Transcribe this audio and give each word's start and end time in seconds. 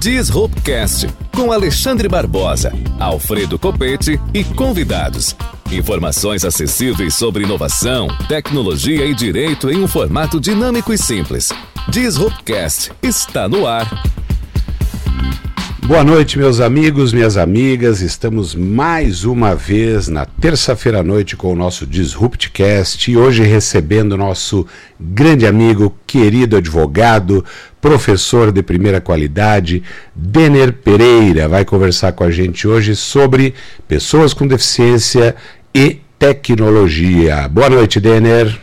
Disruptcast 0.00 1.08
com 1.30 1.52
Alexandre 1.52 2.08
Barbosa, 2.08 2.72
Alfredo 2.98 3.58
Copete 3.58 4.18
e 4.32 4.42
convidados. 4.42 5.36
Informações 5.70 6.42
acessíveis 6.42 7.14
sobre 7.14 7.44
inovação, 7.44 8.08
tecnologia 8.26 9.04
e 9.04 9.14
direito 9.14 9.70
em 9.70 9.84
um 9.84 9.86
formato 9.86 10.40
dinâmico 10.40 10.90
e 10.90 10.96
simples. 10.96 11.50
Disruptcast 11.90 12.92
está 13.02 13.46
no 13.46 13.66
ar. 13.66 14.02
Boa 15.90 16.04
noite, 16.04 16.38
meus 16.38 16.60
amigos, 16.60 17.12
minhas 17.12 17.36
amigas. 17.36 18.00
Estamos 18.00 18.54
mais 18.54 19.24
uma 19.24 19.56
vez 19.56 20.06
na 20.06 20.24
terça-feira 20.24 21.00
à 21.00 21.02
noite 21.02 21.36
com 21.36 21.52
o 21.52 21.56
nosso 21.56 21.84
Disruptcast 21.84 23.10
e 23.10 23.16
hoje 23.16 23.42
recebendo 23.42 24.16
nosso 24.16 24.64
grande 25.00 25.48
amigo, 25.48 25.92
querido 26.06 26.56
advogado, 26.56 27.44
professor 27.80 28.52
de 28.52 28.62
primeira 28.62 29.00
qualidade, 29.00 29.82
Denner 30.14 30.72
Pereira. 30.72 31.48
Vai 31.48 31.64
conversar 31.64 32.12
com 32.12 32.24
a 32.24 32.30
gente 32.30 32.68
hoje 32.68 32.94
sobre 32.94 33.54
pessoas 33.88 34.34
com 34.34 34.46
deficiência 34.46 35.34
e 35.74 36.00
tecnologia. 36.18 37.48
Boa 37.48 37.70
noite, 37.70 37.98
Denner. 37.98 38.58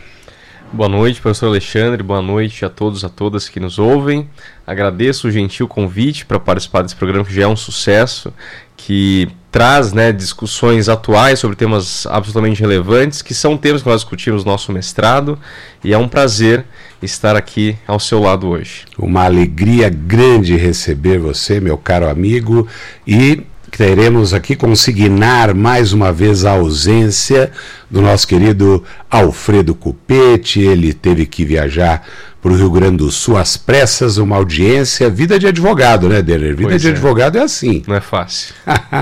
Boa 0.72 0.88
noite, 0.88 1.20
professor 1.20 1.46
Alexandre. 1.46 2.02
Boa 2.02 2.20
noite 2.20 2.64
a 2.64 2.68
todos, 2.68 3.02
a 3.02 3.08
todas 3.08 3.48
que 3.48 3.58
nos 3.58 3.78
ouvem. 3.78 4.28
Agradeço 4.66 5.26
o 5.26 5.30
gentil 5.30 5.66
convite 5.66 6.26
para 6.26 6.38
participar 6.38 6.82
desse 6.82 6.94
programa 6.94 7.24
que 7.24 7.34
já 7.34 7.44
é 7.44 7.46
um 7.48 7.56
sucesso, 7.56 8.32
que 8.76 9.28
traz 9.50 9.92
né, 9.92 10.12
discussões 10.12 10.88
atuais 10.88 11.38
sobre 11.38 11.56
temas 11.56 12.06
absolutamente 12.06 12.60
relevantes, 12.60 13.22
que 13.22 13.34
são 13.34 13.56
temas 13.56 13.82
que 13.82 13.88
nós 13.88 14.02
discutimos 14.02 14.44
no 14.44 14.50
nosso 14.50 14.72
mestrado, 14.72 15.38
e 15.82 15.92
é 15.92 15.98
um 15.98 16.08
prazer 16.08 16.64
estar 17.02 17.36
aqui 17.36 17.76
ao 17.86 17.98
seu 17.98 18.20
lado 18.20 18.48
hoje. 18.48 18.84
Uma 18.98 19.24
alegria 19.24 19.88
grande 19.88 20.56
receber 20.56 21.18
você, 21.18 21.60
meu 21.60 21.78
caro 21.78 22.08
amigo, 22.08 22.66
e 23.06 23.42
Queremos 23.70 24.32
aqui 24.32 24.56
consignar 24.56 25.54
mais 25.54 25.92
uma 25.92 26.10
vez 26.10 26.44
a 26.44 26.52
ausência 26.52 27.52
do 27.90 28.00
nosso 28.00 28.26
querido 28.26 28.82
Alfredo 29.10 29.74
Cupete. 29.74 30.60
Ele 30.60 30.92
teve 30.92 31.26
que 31.26 31.44
viajar 31.44 32.04
para 32.40 32.52
o 32.52 32.56
Rio 32.56 32.70
Grande 32.70 32.98
do 32.98 33.10
Sul 33.10 33.36
às 33.36 33.56
pressas, 33.56 34.16
uma 34.16 34.36
audiência, 34.36 35.10
vida 35.10 35.38
de 35.38 35.46
advogado, 35.46 36.08
né, 36.08 36.22
Denner? 36.22 36.54
Vida 36.54 36.70
pois 36.70 36.82
de 36.82 36.88
é. 36.88 36.90
advogado 36.92 37.36
é 37.36 37.42
assim. 37.42 37.82
Não 37.86 37.96
é 37.96 38.00
fácil. 38.00 38.54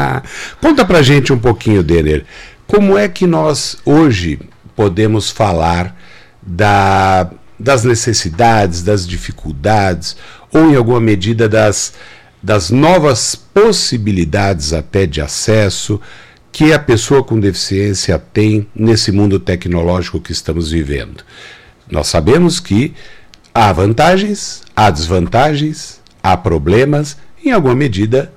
Conta 0.60 0.84
pra 0.84 1.02
gente 1.02 1.32
um 1.32 1.38
pouquinho, 1.38 1.82
Denner, 1.82 2.24
como 2.66 2.96
é 2.96 3.08
que 3.08 3.26
nós 3.26 3.76
hoje 3.84 4.38
podemos 4.74 5.30
falar 5.30 5.94
da, 6.42 7.30
das 7.58 7.84
necessidades, 7.84 8.82
das 8.82 9.06
dificuldades, 9.06 10.16
ou 10.52 10.70
em 10.70 10.76
alguma 10.76 11.00
medida 11.00 11.48
das 11.48 11.92
das 12.46 12.70
novas 12.70 13.34
possibilidades 13.34 14.72
até 14.72 15.04
de 15.04 15.20
acesso 15.20 16.00
que 16.52 16.72
a 16.72 16.78
pessoa 16.78 17.24
com 17.24 17.40
deficiência 17.40 18.18
tem 18.18 18.68
nesse 18.72 19.10
mundo 19.10 19.40
tecnológico 19.40 20.20
que 20.20 20.30
estamos 20.30 20.70
vivendo. 20.70 21.24
Nós 21.90 22.06
sabemos 22.06 22.60
que 22.60 22.94
há 23.56 23.72
vantagens, 23.72 24.62
há 24.76 24.90
desvantagens, 24.90 25.98
há 26.22 26.36
problemas, 26.36 27.16
em 27.42 27.52
alguma 27.52 27.74
medida 27.74 28.30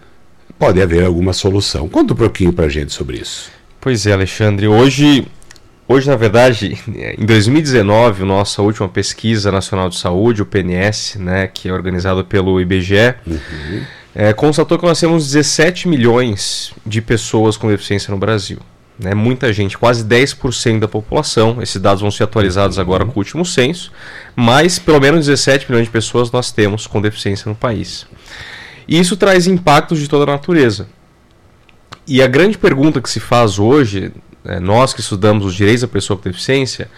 pode 0.58 0.82
haver 0.82 1.06
alguma 1.06 1.34
solução. 1.34 1.90
Conta 1.90 2.14
um 2.14 2.16
pouquinho 2.16 2.54
para 2.54 2.66
a 2.66 2.70
gente 2.70 2.94
sobre 2.94 3.18
isso. 3.18 3.52
Pois 3.82 4.08
é, 4.08 4.14
Alexandre. 4.14 4.68
Hoje 4.68 5.28
Hoje, 5.92 6.08
na 6.08 6.16
verdade, 6.16 6.78
em 7.18 7.26
2019, 7.26 8.24
nossa 8.24 8.62
última 8.62 8.88
pesquisa 8.88 9.52
nacional 9.52 9.90
de 9.90 9.98
saúde, 9.98 10.44
o 10.44 10.46
PNS, 10.46 11.18
né, 11.18 11.48
que 11.48 11.68
é 11.68 11.74
organizado 11.74 12.24
pelo 12.24 12.62
IBGE, 12.62 13.16
uhum. 13.26 13.82
é, 14.14 14.32
constatou 14.32 14.78
que 14.78 14.86
nós 14.86 15.00
temos 15.00 15.26
17 15.32 15.88
milhões 15.88 16.72
de 16.86 17.02
pessoas 17.02 17.58
com 17.58 17.68
deficiência 17.68 18.12
no 18.12 18.20
Brasil. 18.20 18.60
Né, 19.00 19.14
muita 19.14 19.54
gente, 19.54 19.78
quase 19.78 20.04
10% 20.04 20.80
da 20.80 20.88
população. 20.88 21.62
Esses 21.62 21.82
dados 21.82 22.02
vão 22.02 22.12
ser 22.12 22.24
atualizados 22.24 22.76
uhum. 22.76 22.82
agora 22.82 23.06
com 23.06 23.14
o 23.14 23.18
último 23.18 23.46
censo, 23.46 23.94
mas 24.36 24.78
pelo 24.78 25.00
menos 25.00 25.26
17 25.26 25.68
milhões 25.70 25.86
de 25.86 25.92
pessoas 25.92 26.30
nós 26.32 26.52
temos 26.52 26.86
com 26.86 27.02
deficiência 27.02 27.48
no 27.48 27.56
país. 27.56 28.06
E 28.86 29.00
isso 29.00 29.16
traz 29.16 29.48
impactos 29.48 30.00
de 30.00 30.10
toda 30.10 30.30
a 30.30 30.36
natureza. 30.36 30.88
E 32.06 32.22
a 32.22 32.28
grande 32.28 32.58
pergunta 32.58 33.00
que 33.00 33.10
se 33.10 33.22
faz 33.22 33.58
hoje 33.58 34.12
é, 34.46 34.60
nós 34.60 34.94
que 34.94 35.02
estudamos 35.02 35.46
os 35.46 35.54
direitos 35.54 35.82
da 35.82 35.88
pessoa 35.88 36.18
com 36.18 36.24
deficiência, 36.24 36.90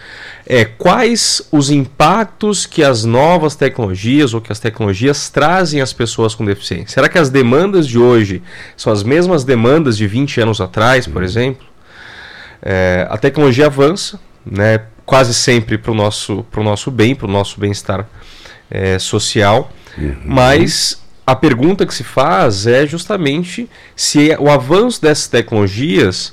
é 0.46 0.64
quais 0.64 1.42
os 1.50 1.70
impactos 1.70 2.66
que 2.66 2.82
as 2.82 3.04
novas 3.04 3.56
tecnologias 3.56 4.32
ou 4.32 4.40
que 4.40 4.52
as 4.52 4.60
tecnologias 4.60 5.28
trazem 5.28 5.80
às 5.80 5.92
pessoas 5.92 6.34
com 6.34 6.44
deficiência. 6.44 6.88
Será 6.88 7.08
que 7.08 7.18
as 7.18 7.30
demandas 7.30 7.86
de 7.86 7.98
hoje 7.98 8.42
são 8.76 8.92
as 8.92 9.02
mesmas 9.02 9.44
demandas 9.44 9.96
de 9.96 10.06
20 10.06 10.40
anos 10.40 10.60
atrás, 10.60 11.06
por 11.06 11.22
exemplo? 11.22 11.66
É, 12.62 13.06
a 13.10 13.18
tecnologia 13.18 13.66
avança, 13.66 14.20
né, 14.46 14.82
quase 15.04 15.34
sempre 15.34 15.76
para 15.76 15.90
o 15.90 15.94
nosso, 15.94 16.46
nosso 16.56 16.90
bem, 16.90 17.14
para 17.14 17.26
o 17.26 17.30
nosso 17.30 17.58
bem-estar 17.58 18.06
é, 18.70 18.98
social, 18.98 19.70
uhum. 19.98 20.16
mas 20.24 21.02
a 21.26 21.34
pergunta 21.34 21.84
que 21.84 21.94
se 21.94 22.04
faz 22.04 22.66
é 22.66 22.86
justamente 22.86 23.68
se 23.94 24.34
o 24.38 24.48
avanço 24.50 25.02
dessas 25.02 25.28
tecnologias 25.28 26.32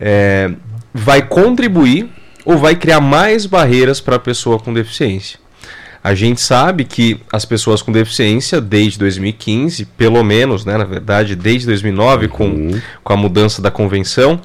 é, 0.00 0.50
vai 0.92 1.22
contribuir 1.22 2.08
ou 2.44 2.58
vai 2.58 2.76
criar 2.76 3.00
mais 3.00 3.46
barreiras 3.46 4.00
para 4.00 4.16
a 4.16 4.18
pessoa 4.18 4.58
com 4.58 4.72
deficiência. 4.72 5.38
A 6.02 6.14
gente 6.14 6.40
sabe 6.42 6.84
que 6.84 7.18
as 7.32 7.46
pessoas 7.46 7.80
com 7.80 7.90
deficiência, 7.90 8.60
desde 8.60 8.98
2015, 8.98 9.86
pelo 9.96 10.22
menos, 10.22 10.62
né, 10.64 10.76
na 10.76 10.84
verdade, 10.84 11.34
desde 11.34 11.66
2009, 11.66 12.28
com, 12.28 12.44
uhum. 12.44 12.80
com 13.02 13.12
a 13.12 13.16
mudança 13.16 13.62
da 13.62 13.70
convenção, 13.70 14.38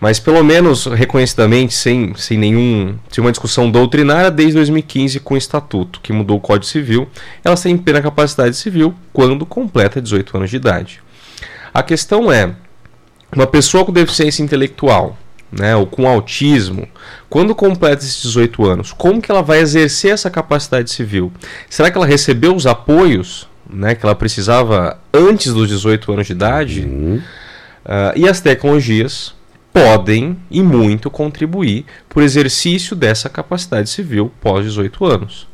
mas 0.00 0.18
pelo 0.18 0.42
menos 0.42 0.86
reconhecidamente, 0.86 1.74
sem, 1.74 2.14
sem 2.14 2.36
nenhum, 2.36 2.96
sem 3.10 3.22
uma 3.22 3.30
discussão 3.30 3.70
doutrinária, 3.70 4.30
desde 4.30 4.54
2015 4.54 5.20
com 5.20 5.34
o 5.34 5.36
Estatuto, 5.36 6.00
que 6.00 6.12
mudou 6.12 6.36
o 6.36 6.40
Código 6.40 6.66
Civil, 6.66 7.08
elas 7.42 7.62
têm 7.62 7.76
plena 7.76 8.02
capacidade 8.02 8.56
civil 8.56 8.94
quando 9.12 9.46
completa 9.46 10.00
18 10.00 10.36
anos 10.36 10.50
de 10.50 10.56
idade. 10.56 11.00
A 11.72 11.82
questão 11.82 12.30
é, 12.30 12.54
uma 13.34 13.46
pessoa 13.46 13.84
com 13.84 13.92
deficiência 13.92 14.42
intelectual, 14.42 15.16
né, 15.50 15.74
ou 15.76 15.86
com 15.86 16.06
autismo, 16.06 16.88
quando 17.30 17.54
completa 17.54 18.02
esses 18.02 18.22
18 18.22 18.64
anos, 18.64 18.92
como 18.92 19.22
que 19.22 19.30
ela 19.30 19.42
vai 19.42 19.60
exercer 19.60 20.12
essa 20.12 20.28
capacidade 20.28 20.90
civil? 20.90 21.32
Será 21.70 21.90
que 21.90 21.96
ela 21.96 22.06
recebeu 22.06 22.54
os 22.54 22.66
apoios 22.66 23.48
né, 23.68 23.94
que 23.94 24.04
ela 24.04 24.14
precisava 24.14 24.98
antes 25.12 25.52
dos 25.52 25.68
18 25.68 26.12
anos 26.12 26.26
de 26.26 26.32
idade? 26.32 26.80
Uhum. 26.80 27.22
Uh, 27.84 28.12
e 28.16 28.28
as 28.28 28.40
tecnologias 28.40 29.34
podem 29.74 30.38
e 30.48 30.62
muito 30.62 31.10
contribuir 31.10 31.84
o 32.14 32.22
exercício 32.22 32.94
dessa 32.94 33.28
capacidade 33.28 33.90
civil 33.90 34.32
pós 34.40 34.64
18 34.64 35.04
anos. 35.04 35.48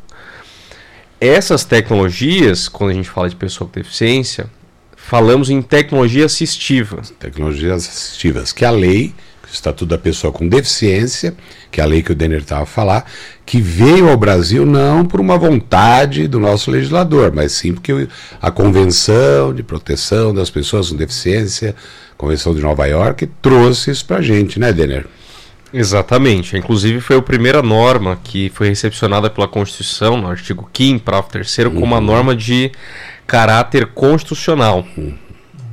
Essas 1.19 1.65
tecnologias, 1.65 2.69
quando 2.69 2.91
a 2.91 2.95
gente 2.95 3.09
fala 3.09 3.31
de 3.31 3.37
pessoa 3.37 3.69
com 3.69 3.81
deficiência, 3.81 4.51
falamos 4.95 5.49
em 5.49 5.63
tecnologia 5.63 6.27
assistiva. 6.27 7.01
Tecnologias 7.19 7.89
assistivas, 7.89 8.53
que 8.53 8.63
é 8.63 8.69
a 8.69 8.73
lei, 8.73 9.15
o 9.43 9.51
Estatuto 9.51 9.87
da 9.87 9.97
Pessoa 9.97 10.31
com 10.31 10.47
Deficiência, 10.47 11.35
que 11.71 11.81
é 11.81 11.85
a 11.85 11.87
lei 11.87 12.03
que 12.03 12.13
o 12.13 12.15
Denner 12.15 12.41
estava 12.41 12.63
a 12.63 12.67
falar, 12.67 13.05
que 13.47 13.61
veio 13.61 14.09
ao 14.09 14.17
Brasil 14.17 14.67
não 14.67 15.05
por 15.05 15.21
uma 15.21 15.39
vontade 15.39 16.27
do 16.27 16.39
nosso 16.39 16.71
legislador, 16.71 17.33
mas 17.35 17.53
sim 17.53 17.75
porque 17.75 18.09
a 18.41 18.51
Convenção 18.51 19.55
de 19.55 19.63
Proteção 19.63 20.35
das 20.35 20.51
Pessoas 20.51 20.91
com 20.91 20.97
Deficiência, 20.97 21.75
Convenção 22.17 22.55
de 22.55 22.61
Nova 22.61 22.87
York, 22.87 23.29
trouxe 23.41 23.91
isso 23.91 24.05
para 24.05 24.19
a 24.19 24.23
gente, 24.23 24.59
né, 24.59 24.73
Denner? 24.73 25.07
Exatamente. 25.73 26.57
Inclusive 26.57 27.01
foi 27.01 27.17
a 27.17 27.23
primeira 27.23 27.63
norma 27.63 28.19
que 28.23 28.51
foi 28.51 28.69
recepcionada 28.69 29.31
pela 29.31 29.47
Constituição, 29.47 30.17
no 30.17 30.29
artigo 30.29 30.69
5 30.77 31.05
parágrafo 31.05 31.31
3 31.31 31.59
uhum. 31.59 31.71
como 31.75 31.85
uma 31.85 32.01
norma 32.01 32.35
de 32.35 32.73
caráter 33.27 33.87
constitucional. 33.87 34.85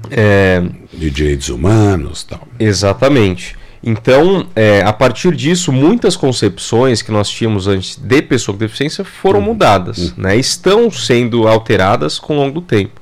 É, 0.10 0.64
de 0.94 1.10
direitos 1.10 1.50
humanos 1.50 2.24
tal. 2.24 2.48
Exatamente. 2.60 3.56
Então, 3.90 4.46
é, 4.54 4.82
a 4.82 4.92
partir 4.92 5.34
disso, 5.34 5.72
muitas 5.72 6.18
concepções 6.18 7.02
que 7.02 7.10
nós 7.10 7.30
tínhamos 7.30 7.70
antes 7.70 7.96
de 7.96 8.22
pessoa 8.22 8.54
com 8.54 8.60
deficiência 8.60 9.06
foram 9.06 9.40
uhum. 9.40 9.46
mudadas, 9.46 9.98
uhum. 10.10 10.14
né? 10.18 10.36
estão 10.36 10.92
sendo 10.92 11.48
alteradas 11.48 12.20
com 12.20 12.34
o 12.34 12.36
longo 12.36 12.56
do 12.56 12.62
tempo. 12.62 13.00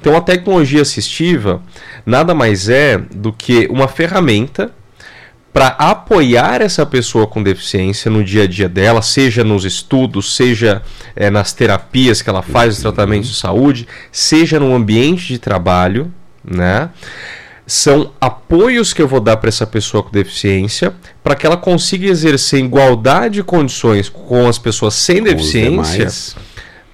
Então, 0.00 0.16
a 0.16 0.20
tecnologia 0.20 0.82
assistiva 0.82 1.62
nada 2.04 2.34
mais 2.34 2.68
é 2.68 2.98
do 2.98 3.32
que 3.32 3.68
uma 3.70 3.86
ferramenta 3.86 4.72
para 5.52 5.68
apoiar 5.68 6.60
essa 6.60 6.84
pessoa 6.84 7.28
com 7.28 7.40
deficiência 7.40 8.10
no 8.10 8.24
dia 8.24 8.42
a 8.42 8.46
dia 8.48 8.68
dela, 8.68 9.02
seja 9.02 9.44
nos 9.44 9.64
estudos, 9.64 10.34
seja 10.34 10.82
é, 11.14 11.30
nas 11.30 11.52
terapias 11.52 12.20
que 12.20 12.28
ela 12.28 12.42
faz, 12.42 12.74
os 12.74 12.82
tratamentos 12.82 13.28
de 13.28 13.36
saúde, 13.36 13.86
seja 14.10 14.58
no 14.58 14.74
ambiente 14.74 15.28
de 15.28 15.38
trabalho, 15.38 16.12
né? 16.44 16.90
São 17.66 18.12
apoios 18.20 18.92
que 18.92 19.00
eu 19.00 19.08
vou 19.08 19.20
dar 19.20 19.38
para 19.38 19.48
essa 19.48 19.66
pessoa 19.66 20.02
com 20.02 20.10
deficiência 20.10 20.94
para 21.22 21.34
que 21.34 21.46
ela 21.46 21.56
consiga 21.56 22.06
exercer 22.06 22.60
igualdade 22.60 23.36
de 23.36 23.42
condições 23.42 24.08
com 24.08 24.46
as 24.46 24.58
pessoas 24.58 24.94
sem 24.94 25.18
com 25.18 25.24
deficiência 25.24 26.36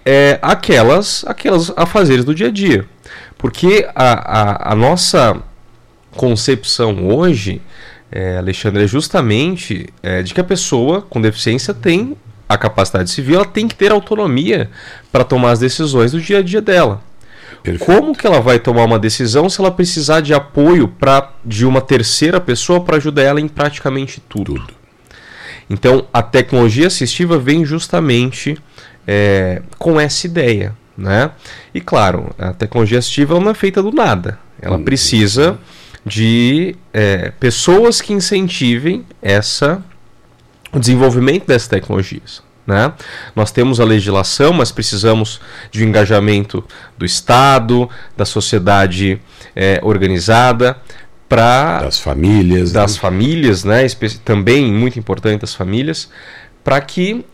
é, 0.05 0.39
aquelas, 0.43 1.25
aquelas 1.27 1.73
afazeres 1.77 2.25
do 2.25 2.35
dia 2.35 2.49
a 2.49 2.51
dia. 2.51 2.85
Porque 3.37 3.89
a, 3.95 4.41
a, 4.41 4.73
a 4.73 4.75
nossa 4.75 5.37
concepção 6.13 7.07
hoje, 7.09 7.61
é, 8.11 8.39
Alexandre, 8.39 8.85
é 8.85 8.87
justamente 8.87 9.89
é, 10.03 10.23
de 10.23 10.35
que 10.35 10.41
a 10.41 10.45
pessoa 10.45 11.03
com 11.03 11.21
deficiência 11.21 11.73
tem 11.73 12.17
a 12.49 12.59
capacidade 12.59 13.11
civil, 13.11 13.37
ela 13.37 13.45
tem 13.45 13.69
que 13.69 13.75
ter 13.75 13.93
autonomia 13.93 14.69
para 15.13 15.23
tomar 15.23 15.53
as 15.53 15.61
decisões 15.61 16.13
do 16.13 16.21
dia 16.21 16.39
a 16.39 16.43
dia 16.43 16.61
dela. 16.61 17.01
Perfeito. 17.63 17.85
Como 17.85 18.17
que 18.17 18.27
ela 18.27 18.41
vai 18.41 18.59
tomar 18.59 18.85
uma 18.85 18.99
decisão 18.99 19.49
se 19.49 19.61
ela 19.61 19.71
precisar 19.71 20.21
de 20.21 20.33
apoio 20.33 20.89
pra, 20.89 21.33
de 21.45 21.67
uma 21.67 21.81
terceira 21.81 22.41
pessoa 22.41 22.81
para 22.81 22.97
ajudar 22.97 23.23
ela 23.23 23.41
em 23.41 23.49
praticamente 23.49 24.21
tudo? 24.29 24.55
tudo. 24.55 24.75
Então, 25.69 26.07
a 26.13 26.23
tecnologia 26.23 26.89
assistiva 26.89 27.39
vem 27.39 27.65
justamente 27.65 28.59
é, 29.07 29.63
com 29.79 30.01
essa 30.01 30.27
ideia. 30.27 30.75
Né? 30.97 31.31
E 31.73 31.81
claro, 31.81 32.35
a 32.39 32.53
tecnologia 32.53 32.99
assistiva 32.99 33.41
não 33.41 33.51
é 33.51 33.55
feita 33.55 33.83
do 33.83 33.91
nada. 33.91 34.39
Ela 34.61 34.77
hum, 34.77 34.85
precisa 34.85 35.59
de 36.05 36.77
é, 36.93 37.31
pessoas 37.41 38.01
que 38.01 38.13
incentivem 38.13 39.07
essa, 39.23 39.83
o 40.73 40.79
desenvolvimento 40.79 41.47
dessas 41.47 41.69
tecnologias. 41.69 42.43
Né? 42.67 42.93
Nós 43.35 43.51
temos 43.51 43.81
a 43.81 43.85
legislação, 43.85 44.53
mas 44.53 44.71
precisamos 44.71 45.41
de 45.71 45.85
um 45.85 45.89
engajamento 45.89 46.63
do 46.97 47.05
Estado, 47.05 47.89
da 48.17 48.25
sociedade 48.25 49.21
é, 49.57 49.81
organizada, 49.83 50.77
para 51.29 51.81
das 51.83 52.01
famílias, 52.01 52.73
das 52.73 52.95
né? 52.95 53.01
famílias, 53.01 53.65
né? 53.65 53.87
Também 54.25 54.73
muito 54.73 54.99
importante 54.99 55.45
as 55.45 55.55
famílias, 55.55 56.11
para 56.65 56.81
que 56.81 57.25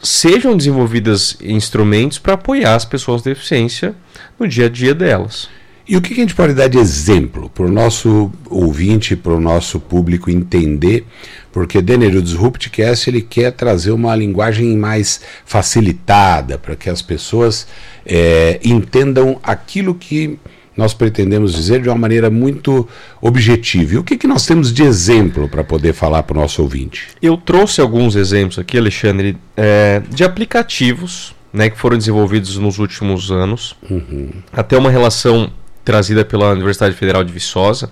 sejam 0.00 0.56
desenvolvidos 0.56 1.36
instrumentos 1.42 2.18
para 2.18 2.34
apoiar 2.34 2.76
as 2.76 2.84
pessoas 2.84 3.22
com 3.22 3.30
deficiência 3.30 3.94
no 4.38 4.46
dia 4.46 4.66
a 4.66 4.68
dia 4.68 4.94
delas. 4.94 5.48
E 5.86 5.96
o 5.96 6.00
que 6.00 6.14
a 6.14 6.16
gente 6.16 6.34
pode 6.34 6.54
dar 6.54 6.68
de 6.68 6.78
exemplo 6.78 7.50
para 7.50 7.66
o 7.66 7.70
nosso 7.70 8.32
ouvinte, 8.48 9.14
para 9.14 9.34
o 9.34 9.40
nosso 9.40 9.78
público 9.78 10.30
entender? 10.30 11.04
Porque 11.52 11.82
Denner, 11.82 12.16
o 12.16 12.22
Disruptcast 12.22 13.10
ele 13.10 13.20
quer 13.20 13.52
trazer 13.52 13.90
uma 13.90 14.16
linguagem 14.16 14.76
mais 14.78 15.20
facilitada 15.44 16.56
para 16.56 16.74
que 16.74 16.88
as 16.88 17.02
pessoas 17.02 17.66
é, 18.06 18.58
entendam 18.64 19.38
aquilo 19.42 19.94
que 19.94 20.38
nós 20.76 20.94
pretendemos 20.94 21.54
dizer 21.54 21.82
de 21.82 21.88
uma 21.88 21.98
maneira 21.98 22.30
muito 22.30 22.88
objetiva. 23.20 23.94
E 23.94 23.98
o 23.98 24.02
que, 24.02 24.16
que 24.16 24.26
nós 24.26 24.44
temos 24.46 24.72
de 24.72 24.82
exemplo 24.82 25.48
para 25.48 25.62
poder 25.62 25.92
falar 25.92 26.22
para 26.22 26.36
o 26.36 26.40
nosso 26.40 26.62
ouvinte? 26.62 27.08
Eu 27.22 27.36
trouxe 27.36 27.80
alguns 27.80 28.16
exemplos 28.16 28.58
aqui, 28.58 28.76
Alexandre, 28.76 29.36
é, 29.56 30.02
de 30.10 30.24
aplicativos 30.24 31.34
né, 31.52 31.70
que 31.70 31.78
foram 31.78 31.96
desenvolvidos 31.96 32.56
nos 32.56 32.78
últimos 32.78 33.30
anos. 33.30 33.76
Uhum. 33.88 34.30
Até 34.52 34.76
uma 34.76 34.90
relação 34.90 35.52
trazida 35.84 36.24
pela 36.24 36.52
Universidade 36.52 36.94
Federal 36.94 37.22
de 37.22 37.32
Viçosa, 37.32 37.90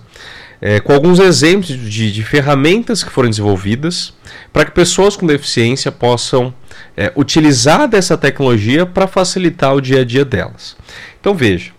é, 0.61 0.79
com 0.79 0.93
alguns 0.93 1.19
exemplos 1.19 1.67
de, 1.67 2.11
de, 2.11 2.23
ferramentas 2.23 3.03
que 3.03 3.11
foram 3.11 3.29
desenvolvidas 3.29 4.13
para 4.51 4.63
que 4.63 4.71
pessoas 4.71 5.15
com 5.15 5.27
deficiência 5.27 5.91
possam 5.91 6.53
é, 6.95 7.11
utilizar 7.15 7.87
dessa 7.87 8.17
tecnologia 8.17 8.85
para 8.85 9.05
facilitar 9.05 9.75
o 9.75 9.81
dia 9.81 10.01
a 10.01 10.05
dia 10.05 10.23
delas. 10.23 10.77
Então 11.19 11.35
veja, 11.35 11.71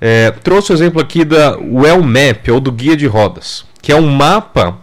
é, 0.00 0.32
trouxe 0.32 0.72
o 0.72 0.74
exemplo 0.74 1.00
aqui 1.00 1.24
da 1.24 1.56
Well 1.56 2.02
Map, 2.02 2.48
ou 2.48 2.60
do 2.60 2.72
Guia 2.72 2.96
de 2.96 3.06
Rodas, 3.06 3.64
que 3.80 3.92
é 3.92 3.96
um 3.96 4.08
mapa 4.08 4.78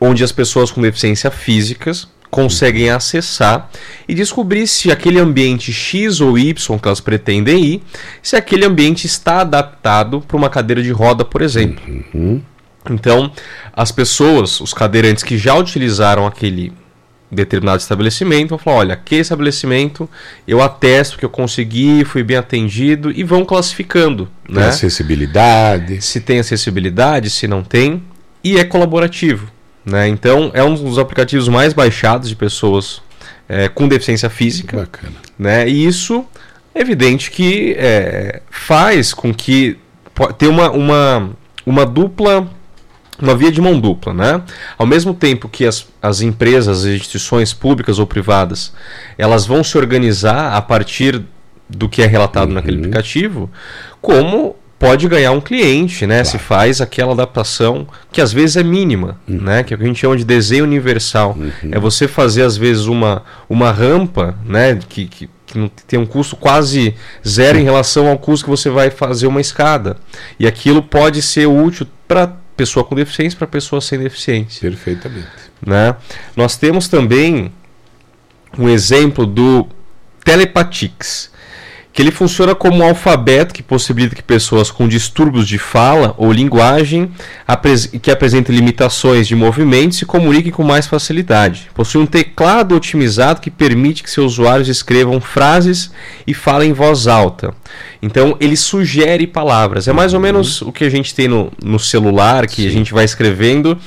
onde 0.00 0.24
as 0.24 0.32
pessoas 0.32 0.70
com 0.70 0.82
deficiência 0.82 1.30
físicas 1.30 2.08
conseguem 2.36 2.90
acessar 2.90 3.70
e 4.06 4.14
descobrir 4.14 4.66
se 4.66 4.92
aquele 4.92 5.18
ambiente 5.18 5.72
X 5.72 6.20
ou 6.20 6.38
Y 6.38 6.78
que 6.78 6.86
elas 6.86 7.00
pretendem 7.00 7.64
ir, 7.64 7.82
se 8.22 8.36
aquele 8.36 8.66
ambiente 8.66 9.06
está 9.06 9.40
adaptado 9.40 10.20
para 10.20 10.36
uma 10.36 10.50
cadeira 10.50 10.82
de 10.82 10.90
roda, 10.90 11.24
por 11.24 11.40
exemplo. 11.40 11.82
Uhum. 12.12 12.42
Então, 12.90 13.32
as 13.72 13.90
pessoas, 13.90 14.60
os 14.60 14.74
cadeirantes 14.74 15.24
que 15.24 15.38
já 15.38 15.54
utilizaram 15.54 16.26
aquele 16.26 16.74
determinado 17.32 17.78
estabelecimento, 17.78 18.50
vão 18.50 18.58
falar: 18.58 18.76
olha, 18.76 18.92
aquele 18.92 19.22
estabelecimento 19.22 20.06
eu 20.46 20.60
atesto 20.60 21.16
que 21.16 21.24
eu 21.24 21.30
consegui, 21.30 22.04
fui 22.04 22.22
bem 22.22 22.36
atendido 22.36 23.10
e 23.10 23.24
vão 23.24 23.46
classificando. 23.46 24.28
Tem 24.44 24.56
né? 24.56 24.68
acessibilidade. 24.68 26.02
Se 26.02 26.20
tem 26.20 26.38
acessibilidade, 26.38 27.30
se 27.30 27.48
não 27.48 27.62
tem. 27.62 28.02
E 28.44 28.58
é 28.58 28.64
colaborativo. 28.64 29.55
Né? 29.86 30.08
Então, 30.08 30.50
é 30.52 30.64
um 30.64 30.74
dos 30.74 30.98
aplicativos 30.98 31.48
mais 31.48 31.72
baixados 31.72 32.28
de 32.28 32.34
pessoas 32.34 33.00
é, 33.48 33.68
com 33.68 33.86
deficiência 33.86 34.28
física. 34.28 34.78
Bacana. 34.78 35.14
Né? 35.38 35.68
E 35.68 35.86
isso 35.86 36.26
é 36.74 36.80
evidente 36.80 37.30
que 37.30 37.76
é, 37.78 38.42
faz 38.50 39.14
com 39.14 39.32
que 39.32 39.78
tenha 40.36 40.50
uma, 40.50 40.70
uma, 40.72 41.30
uma 41.64 41.86
dupla 41.86 42.50
uma 43.18 43.34
via 43.34 43.50
de 43.50 43.62
mão 43.62 43.80
dupla, 43.80 44.12
né? 44.12 44.42
Ao 44.76 44.86
mesmo 44.86 45.14
tempo 45.14 45.48
que 45.48 45.64
as, 45.64 45.88
as 46.02 46.20
empresas, 46.20 46.80
as 46.80 46.84
instituições 46.84 47.54
públicas 47.54 47.98
ou 47.98 48.06
privadas, 48.06 48.74
elas 49.16 49.46
vão 49.46 49.64
se 49.64 49.78
organizar 49.78 50.52
a 50.52 50.60
partir 50.60 51.22
do 51.66 51.88
que 51.88 52.02
é 52.02 52.06
relatado 52.06 52.48
uhum. 52.48 52.54
naquele 52.56 52.78
aplicativo, 52.78 53.50
como 54.02 54.54
pode 54.78 55.08
ganhar 55.08 55.32
um 55.32 55.40
cliente, 55.40 56.06
né? 56.06 56.22
Claro. 56.22 56.28
Se 56.28 56.38
faz 56.38 56.80
aquela 56.80 57.12
adaptação 57.12 57.86
que 58.12 58.20
às 58.20 58.32
vezes 58.32 58.56
é 58.56 58.62
mínima, 58.62 59.18
uhum. 59.28 59.40
né? 59.40 59.62
Que 59.62 59.72
é 59.72 59.76
o 59.76 59.78
que 59.78 59.84
a 59.84 59.86
gente 59.86 60.00
chama 60.00 60.16
de 60.16 60.24
desenho 60.24 60.64
universal. 60.64 61.36
Uhum. 61.38 61.70
É 61.72 61.78
você 61.78 62.06
fazer 62.06 62.42
às 62.42 62.56
vezes 62.56 62.86
uma, 62.86 63.22
uma 63.48 63.70
rampa, 63.70 64.36
né? 64.44 64.78
Que, 64.88 65.06
que, 65.06 65.30
que 65.46 65.70
tem 65.86 65.98
um 65.98 66.06
custo 66.06 66.36
quase 66.36 66.94
zero 67.26 67.58
em 67.58 67.64
relação 67.64 68.08
ao 68.08 68.18
custo 68.18 68.44
que 68.44 68.50
você 68.50 68.68
vai 68.68 68.90
fazer 68.90 69.26
uma 69.26 69.40
escada. 69.40 69.96
E 70.38 70.46
aquilo 70.46 70.82
pode 70.82 71.22
ser 71.22 71.46
útil 71.46 71.86
para 72.06 72.32
pessoa 72.56 72.84
com 72.84 72.94
deficiência 72.94 73.38
para 73.38 73.46
pessoa 73.46 73.80
sem 73.80 73.98
deficiência. 73.98 74.62
Perfeitamente. 74.62 75.26
Né? 75.64 75.94
Nós 76.34 76.56
temos 76.56 76.88
também 76.88 77.52
um 78.58 78.68
exemplo 78.68 79.26
do 79.26 79.66
Telepatix, 80.24 81.30
que 81.96 82.02
ele 82.02 82.10
funciona 82.10 82.54
como 82.54 82.82
um 82.82 82.86
alfabeto 82.86 83.54
que 83.54 83.62
possibilita 83.62 84.14
que 84.14 84.22
pessoas 84.22 84.70
com 84.70 84.86
distúrbios 84.86 85.48
de 85.48 85.56
fala 85.56 86.14
ou 86.18 86.30
linguagem 86.30 87.10
que 88.02 88.10
apresentem 88.10 88.54
limitações 88.54 89.26
de 89.26 89.34
movimento 89.34 89.94
se 89.94 90.04
comuniquem 90.04 90.52
com 90.52 90.62
mais 90.62 90.86
facilidade. 90.86 91.70
Possui 91.74 92.02
um 92.02 92.04
teclado 92.04 92.76
otimizado 92.76 93.40
que 93.40 93.50
permite 93.50 94.02
que 94.02 94.10
seus 94.10 94.34
usuários 94.34 94.68
escrevam 94.68 95.22
frases 95.22 95.90
e 96.26 96.34
falem 96.34 96.68
em 96.68 96.74
voz 96.74 97.06
alta. 97.06 97.54
Então 98.02 98.36
ele 98.40 98.58
sugere 98.58 99.26
palavras. 99.26 99.88
É 99.88 99.92
mais 99.94 100.12
ou 100.12 100.20
menos 100.20 100.60
o 100.60 100.70
que 100.70 100.84
a 100.84 100.90
gente 100.90 101.14
tem 101.14 101.28
no, 101.28 101.50
no 101.64 101.78
celular, 101.78 102.46
que 102.46 102.60
Sim. 102.60 102.68
a 102.68 102.70
gente 102.72 102.92
vai 102.92 103.06
escrevendo, 103.06 103.78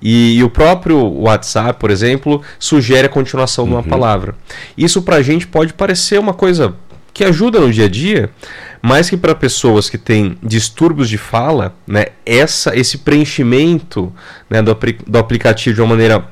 e, 0.00 0.38
e, 0.38 0.42
o 0.42 0.48
próprio 0.48 1.06
WhatsApp, 1.06 1.78
por 1.78 1.90
exemplo, 1.90 2.40
sugere 2.58 3.08
a 3.08 3.10
continuação 3.10 3.64
uhum. 3.64 3.70
de 3.70 3.76
uma 3.76 3.82
uhum. 3.82 3.88
palavra. 3.90 4.34
Isso 4.74 5.02
para 5.02 5.16
a 5.16 5.22
gente 5.22 5.46
pode 5.46 5.74
parecer 5.74 6.18
uma 6.18 6.32
coisa 6.32 6.74
que 7.18 7.24
ajuda 7.24 7.58
no 7.58 7.72
dia 7.72 7.86
a 7.86 7.88
dia, 7.88 8.30
mas 8.80 9.10
que 9.10 9.16
para 9.16 9.34
pessoas 9.34 9.90
que 9.90 9.98
têm 9.98 10.38
distúrbios 10.40 11.08
de 11.08 11.18
fala, 11.18 11.74
né, 11.84 12.06
essa, 12.24 12.76
esse 12.78 12.98
preenchimento 12.98 14.12
né, 14.48 14.62
do, 14.62 14.76
do 15.04 15.18
aplicativo 15.18 15.74
de 15.74 15.80
uma 15.80 15.88
maneira 15.88 16.24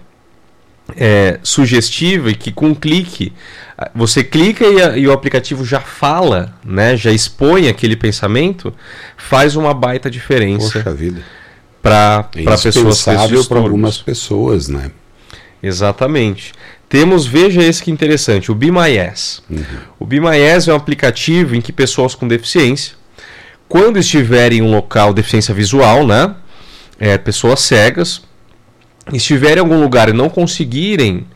é, 0.97 1.41
sugestiva 1.43 2.31
e 2.31 2.37
que 2.37 2.53
com 2.53 2.69
um 2.69 2.75
clique 2.75 3.33
você 3.93 4.23
clica 4.23 4.65
e, 4.65 4.81
a, 4.81 4.97
e, 4.97 5.09
o 5.09 5.13
aplicativo 5.13 5.65
já 5.65 5.81
fala, 5.81 6.55
né, 6.65 6.97
já 6.97 7.11
expõe 7.11 7.69
aquele 7.69 7.97
pensamento, 7.97 8.73
faz 9.17 9.57
uma 9.57 9.75
baita 9.75 10.09
diferença. 10.09 10.79
Poxa 10.79 10.95
vida. 10.95 11.21
Para 11.83 12.29
é 12.37 12.45
pessoas 12.45 13.03
para 13.49 13.59
algumas 13.59 13.99
pessoas, 13.99 14.69
né? 14.69 14.93
Exatamente. 15.61 16.53
Temos, 16.89 17.27
veja 17.27 17.63
esse 17.63 17.83
que 17.83 17.91
interessante, 17.91 18.51
o 18.51 18.55
Be 18.55 18.71
My 18.71 18.89
Yes. 18.91 19.43
Uhum. 19.51 19.65
O 19.99 20.07
Be 20.07 20.21
My 20.21 20.37
Yes 20.37 20.69
é 20.69 20.73
um 20.73 20.77
aplicativo 20.77 21.57
em 21.57 21.61
que 21.61 21.73
pessoas 21.73 22.15
com 22.15 22.29
deficiência, 22.29 22.95
quando 23.69 23.99
estiverem 23.99 24.59
em 24.59 24.63
um 24.63 24.71
local 24.71 25.09
de 25.09 25.17
deficiência 25.17 25.53
visual, 25.53 26.07
né, 26.07 26.35
é, 26.99 27.19
pessoas 27.19 27.61
cegas, 27.61 28.23
estiverem 29.13 29.57
em 29.57 29.61
algum 29.61 29.81
lugar 29.81 30.09
e 30.09 30.13
não 30.13 30.29
conseguirem 30.29 31.27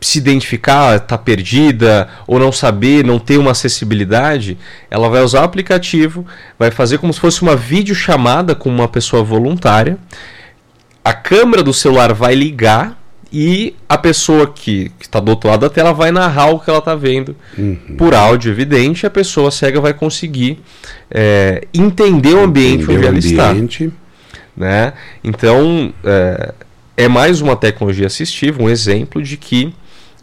se 0.00 0.18
identificar, 0.18 0.96
está 0.96 1.16
perdida 1.16 2.08
ou 2.26 2.38
não 2.38 2.52
saber, 2.52 3.04
não 3.04 3.18
ter 3.18 3.38
uma 3.38 3.52
acessibilidade, 3.52 4.58
ela 4.90 5.08
vai 5.08 5.22
usar 5.22 5.40
o 5.40 5.44
aplicativo, 5.44 6.26
vai 6.58 6.70
fazer 6.70 6.98
como 6.98 7.12
se 7.12 7.18
fosse 7.18 7.42
uma 7.42 7.56
videochamada 7.56 8.54
com 8.54 8.68
uma 8.68 8.86
pessoa 8.86 9.24
voluntária. 9.24 9.96
A 11.02 11.14
câmera 11.14 11.62
do 11.62 11.72
celular 11.72 12.12
vai 12.12 12.34
ligar 12.34 13.02
e 13.36 13.74
a 13.88 13.98
pessoa 13.98 14.46
que 14.46 14.92
está 15.00 15.18
do 15.18 15.30
outro 15.30 15.50
lado 15.50 15.62
da 15.62 15.68
tela 15.68 15.92
vai 15.92 16.12
narrar 16.12 16.50
o 16.50 16.60
que 16.60 16.70
ela 16.70 16.78
está 16.78 16.94
vendo 16.94 17.34
uhum. 17.58 17.96
por 17.98 18.14
áudio, 18.14 18.52
evidente, 18.52 19.04
a 19.04 19.10
pessoa 19.10 19.50
cega 19.50 19.80
vai 19.80 19.92
conseguir 19.92 20.60
é, 21.10 21.66
entender 21.74 22.32
o 22.32 22.44
ambiente 22.44 22.84
entender 22.84 22.96
onde 22.96 23.06
ela 23.08 23.16
ambiente. 23.50 23.84
está. 23.86 23.96
Né? 24.56 24.92
Então, 25.24 25.92
é, 26.04 26.54
é, 26.96 27.08
mais 27.08 27.40
uma 27.40 27.56
tecnologia 27.56 28.06
assistiva, 28.06 28.62
um 28.62 28.70
exemplo 28.70 29.20
de 29.20 29.36
que 29.36 29.74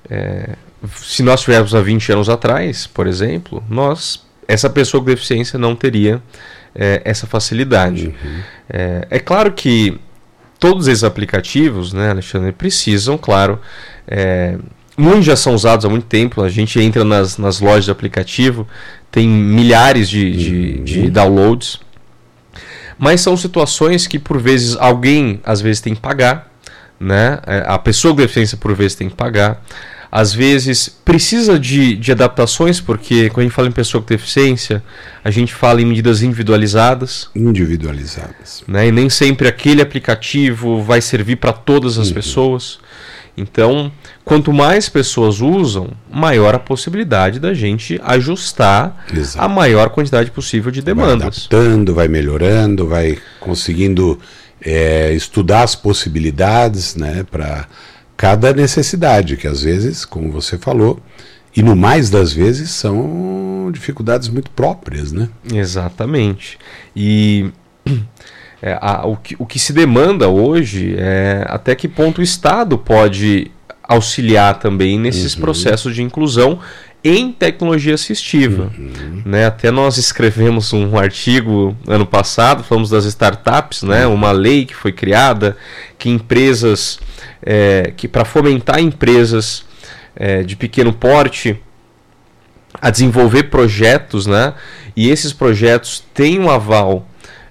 é, 0.10 0.52
se 0.96 1.22
nós 1.22 1.42
tivéssemos 1.42 1.76
há 1.76 1.82
20 1.82 2.14
anos 2.14 2.30
atrás, 2.30 2.88
por 2.88 3.08
exemplo, 3.08 3.62
nós, 3.70 4.26
essa 4.48 4.70
pessoa 4.70 5.04
com 5.04 5.10
deficiência 5.10 5.60
não 5.60 5.76
teria 5.76 6.24
essa 7.04 7.28
facilidade. 7.28 8.08
Uhum. 8.08 8.40
É, 9.10 9.20
claro 9.20 9.52
que 9.52 10.00
todos 10.62 10.88
esses 10.88 11.04
aplicativos, 11.04 11.92
né, 11.92 12.12
Alexandre, 12.12 12.52
precisam, 12.52 13.18
claro, 13.18 13.60
é, 14.08 14.60
muitos 14.96 15.26
já 15.26 15.36
são 15.36 15.56
usados 15.56 15.84
há 15.84 15.90
muito 15.90 16.06
tempo. 16.06 16.44
A 16.44 16.50
gente 16.50 16.80
entra 16.80 17.04
nas, 17.04 17.40
nas 17.40 17.60
lojas 17.60 17.86
de 17.86 17.92
aplicativo, 17.92 18.68
tem 19.10 19.28
milhares 19.28 20.08
de, 20.08 20.32
de, 20.32 20.76
uhum. 20.78 20.84
de 20.84 21.10
downloads. 21.10 21.80
Mas 22.96 23.22
são 23.22 23.36
situações 23.36 24.06
que, 24.06 24.20
por 24.20 24.40
vezes, 24.40 24.78
alguém 24.80 25.42
às 25.44 25.60
vezes 25.60 25.82
tem 25.82 25.96
que 25.96 26.02
pagar, 26.02 26.52
né? 27.00 27.40
É, 27.48 27.64
a 27.66 27.80
pessoa 27.80 28.14
com 28.14 28.22
deficiência, 28.22 28.56
por 28.56 28.76
vezes, 28.76 28.94
tem 28.94 29.10
que 29.10 29.16
pagar. 29.16 29.64
Às 30.12 30.34
vezes 30.34 30.90
precisa 30.90 31.58
de, 31.58 31.96
de 31.96 32.12
adaptações, 32.12 32.82
porque 32.82 33.30
quando 33.30 33.40
a 33.40 33.44
gente 33.44 33.54
fala 33.54 33.70
em 33.70 33.72
pessoa 33.72 34.02
com 34.02 34.08
deficiência, 34.08 34.84
a 35.24 35.32
gente 35.32 35.54
fala 35.54 35.82
em 35.82 35.86
medidas 35.86 36.22
individualizadas. 36.22 37.30
Individualizadas. 37.34 38.62
Né? 38.68 38.88
E 38.90 38.92
nem 38.92 39.10
sempre 39.10 39.48
aquele 39.48 39.82
aplicativo 39.82 40.84
vai 40.84 41.00
servir 41.00 41.38
para 41.38 41.54
todas 41.54 41.98
as 41.98 42.10
uhum. 42.10 42.14
pessoas. 42.14 42.80
Então, 43.38 43.90
quanto 44.26 44.52
mais 44.52 44.90
pessoas 44.90 45.40
usam, 45.40 45.92
maior 46.12 46.54
a 46.54 46.60
possibilidade 46.60 47.40
da 47.40 47.54
gente 47.54 48.00
ajustar 48.04 49.06
Exato. 49.16 49.46
a 49.46 49.48
maior 49.48 49.90
quantidade 49.92 50.30
possível 50.32 50.72
de 50.72 50.82
demandas. 50.82 51.48
Vai 51.50 51.60
adaptando, 51.62 51.94
vai 51.94 52.08
melhorando, 52.10 52.86
vai 52.86 53.18
conseguindo 53.40 54.20
é, 54.62 55.14
estudar 55.14 55.64
as 55.64 55.74
possibilidades 55.74 56.96
né, 56.96 57.26
para 57.32 57.66
cada 58.22 58.54
necessidade, 58.54 59.36
que 59.36 59.48
às 59.48 59.64
vezes, 59.64 60.06
como 60.06 60.32
você 60.32 60.56
falou, 60.56 61.00
e 61.58 61.64
no 61.64 61.76
mais 61.76 62.08
das 62.12 62.32
vezes 62.32 62.70
são 62.70 63.72
dificuldades 63.74 64.30
muito 64.30 64.52
próprias, 64.52 65.12
né? 65.12 65.28
Exatamente. 65.52 66.60
E 66.96 67.50
é, 68.62 68.78
a, 68.80 69.08
o, 69.08 69.18
que, 69.18 69.36
o 69.40 69.46
que 69.48 69.58
se 69.58 69.74
demanda 69.74 70.30
hoje 70.30 70.94
é 71.00 71.44
até 71.48 71.74
que 71.74 71.88
ponto 71.88 72.20
o 72.20 72.24
Estado 72.24 72.78
pode 72.78 73.50
auxiliar 73.82 74.60
também 74.60 75.00
nesses 75.00 75.34
uhum. 75.34 75.42
processos 75.42 75.96
de 75.96 76.04
inclusão 76.04 76.60
em 77.04 77.32
tecnologia 77.32 77.96
assistiva. 77.96 78.72
Uhum. 78.78 79.24
Né? 79.26 79.46
Até 79.46 79.72
nós 79.72 79.98
escrevemos 79.98 80.72
um 80.72 80.98
artigo 80.98 81.76
ano 81.88 82.06
passado, 82.06 82.64
falamos 82.64 82.90
das 82.90 83.06
startups, 83.06 83.84
né? 83.84 84.06
Uhum. 84.06 84.14
uma 84.14 84.32
lei 84.32 84.66
que 84.66 84.76
foi 84.76 84.92
criada 84.92 85.58
que 85.98 86.10
empresas 86.10 87.00
é, 87.44 87.92
que 87.96 88.08
para 88.08 88.24
fomentar 88.24 88.80
empresas 88.80 89.66
é, 90.16 90.44
de 90.44 90.56
pequeno 90.56 90.94
porte 90.94 91.60
a 92.80 92.90
desenvolver 92.90 93.44
projetos, 93.44 94.28
né? 94.28 94.54
E 94.96 95.10
esses 95.10 95.34
projetos 95.34 96.04
têm 96.14 96.40
um 96.40 96.50
aval. 96.50 97.08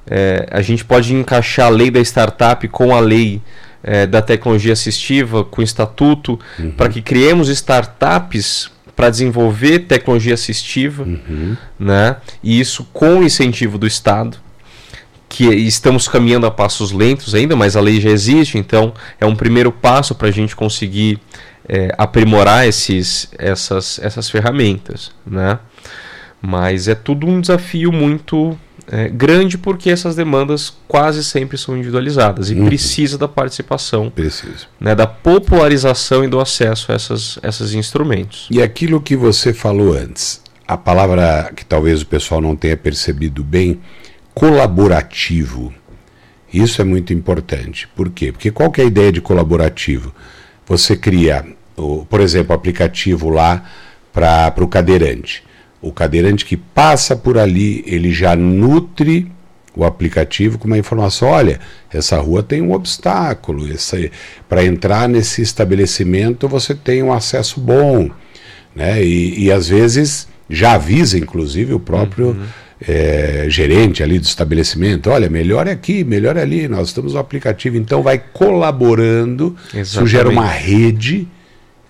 É, 0.07 0.47
a 0.51 0.63
gente 0.63 0.85
pode 0.85 1.15
encaixar 1.15 1.67
a 1.67 1.71
lei 1.71 1.91
da 1.91 2.01
startup 2.01 2.67
com 2.69 2.95
a 2.95 3.01
lei 3.01 3.41
é, 3.83 4.07
da 4.07 4.21
tecnologia 4.23 4.73
assistiva, 4.73 5.45
com 5.45 5.61
o 5.61 5.65
estatuto, 5.65 6.39
uhum. 6.59 6.73
para 6.73 6.89
que 6.89 7.03
criemos 7.03 7.49
startups 7.49 8.71
para 9.01 9.09
desenvolver 9.09 9.79
tecnologia 9.79 10.35
assistiva, 10.35 11.05
uhum. 11.05 11.57
né? 11.79 12.17
E 12.43 12.61
isso 12.61 12.87
com 12.93 13.21
o 13.21 13.25
incentivo 13.25 13.79
do 13.79 13.87
Estado 13.87 14.37
que 15.27 15.47
estamos 15.47 16.07
caminhando 16.07 16.45
a 16.45 16.51
passos 16.51 16.93
lentos 16.93 17.35
ainda, 17.35 17.57
mas 17.57 17.77
a 17.77 17.81
lei 17.81 17.99
já 17.99 18.11
existe, 18.11 18.59
então 18.59 18.93
é 19.19 19.25
um 19.25 19.35
primeiro 19.35 19.73
passo 19.73 20.15
para 20.15 20.29
a 20.29 20.31
gente 20.31 20.55
conseguir 20.55 21.19
é, 21.67 21.95
aprimorar 21.97 22.69
esses, 22.69 23.31
essas, 23.39 23.99
essas 24.03 24.29
ferramentas, 24.29 25.13
né? 25.27 25.59
Mas 26.43 26.87
é 26.87 26.95
tudo 26.95 27.27
um 27.27 27.41
desafio 27.41 27.91
muito 27.91 28.59
é, 28.91 29.09
grande 29.09 29.57
porque 29.57 29.89
essas 29.89 30.17
demandas 30.17 30.73
quase 30.89 31.23
sempre 31.23 31.57
são 31.57 31.77
individualizadas 31.77 32.51
e 32.51 32.55
uhum. 32.55 32.67
precisa 32.67 33.17
da 33.17 33.29
participação, 33.29 34.11
precisa. 34.11 34.67
Né, 34.81 34.95
da 34.95 35.07
popularização 35.07 36.25
e 36.25 36.29
do 36.29 36.41
acesso 36.41 36.91
a 36.91 36.97
essas, 36.97 37.39
esses 37.43 37.73
instrumentos. 37.73 38.49
E 38.51 38.61
aquilo 38.61 39.01
que 39.01 39.17
você 39.17 39.53
falou 39.53 39.95
antes, 39.95 40.43
a 40.67 40.77
palavra 40.77 41.53
que 41.55 41.65
talvez 41.65 42.03
o 42.03 42.07
pessoal 42.07 42.41
não 42.41 42.57
tenha 42.57 42.77
percebido 42.77 43.45
bem, 43.45 43.81
colaborativo. 44.35 45.73
Isso 46.53 46.83
é 46.83 46.85
muito 46.85 47.13
importante. 47.13 47.87
Por 47.95 48.11
quê? 48.11 48.33
Porque 48.33 48.51
qual 48.51 48.73
que 48.73 48.81
é 48.81 48.85
a 48.85 48.87
ideia 48.87 49.13
de 49.13 49.21
colaborativo? 49.21 50.13
Você 50.67 50.97
cria, 50.97 51.47
por 52.09 52.21
exemplo, 52.21 52.53
o 52.53 52.57
aplicativo 52.57 53.29
lá 53.29 53.65
para 54.13 54.53
o 54.59 54.67
cadeirante. 54.67 55.45
O 55.81 55.93
cadeirante 55.93 56.45
que 56.45 56.57
passa 56.57 57.17
por 57.17 57.39
ali, 57.39 57.83
ele 57.87 58.13
já 58.13 58.37
nutre 58.37 59.31
o 59.75 59.85
aplicativo 59.85 60.59
com 60.59 60.67
uma 60.67 60.79
informação: 60.79 61.29
olha, 61.29 61.61
essa 61.93 62.19
rua 62.19 62.43
tem 62.43 62.61
um 62.61 62.73
obstáculo, 62.73 63.67
para 64.49 64.65
entrar 64.65 65.09
nesse 65.09 65.43
estabelecimento 65.43 66.49
você 66.49 66.75
tem 66.75 67.03
um 67.03 67.13
acesso 67.13 67.61
bom. 67.61 68.11
Né? 68.75 69.03
E, 69.03 69.45
e 69.45 69.53
às 69.53 69.69
vezes 69.69 70.29
já 70.49 70.73
avisa, 70.73 71.19
inclusive, 71.19 71.73
o 71.73 71.81
próprio. 71.81 72.29
Uhum 72.29 72.47
é, 72.89 73.45
gerente 73.49 74.03
ali 74.03 74.19
do 74.19 74.25
estabelecimento, 74.25 75.11
olha, 75.11 75.29
melhor 75.29 75.67
é 75.67 75.73
aqui, 75.73 76.03
melhor 76.03 76.37
é 76.37 76.43
ali, 76.43 76.67
nós 76.67 76.89
estamos 76.89 77.13
no 77.13 77.21
aplicativo, 77.21 77.77
então 77.77 78.03
vai 78.03 78.19
colaborando, 78.19 79.55
Exatamente. 79.67 79.87
isso 79.87 80.07
gera 80.07 80.29
uma 80.29 80.47
rede 80.47 81.29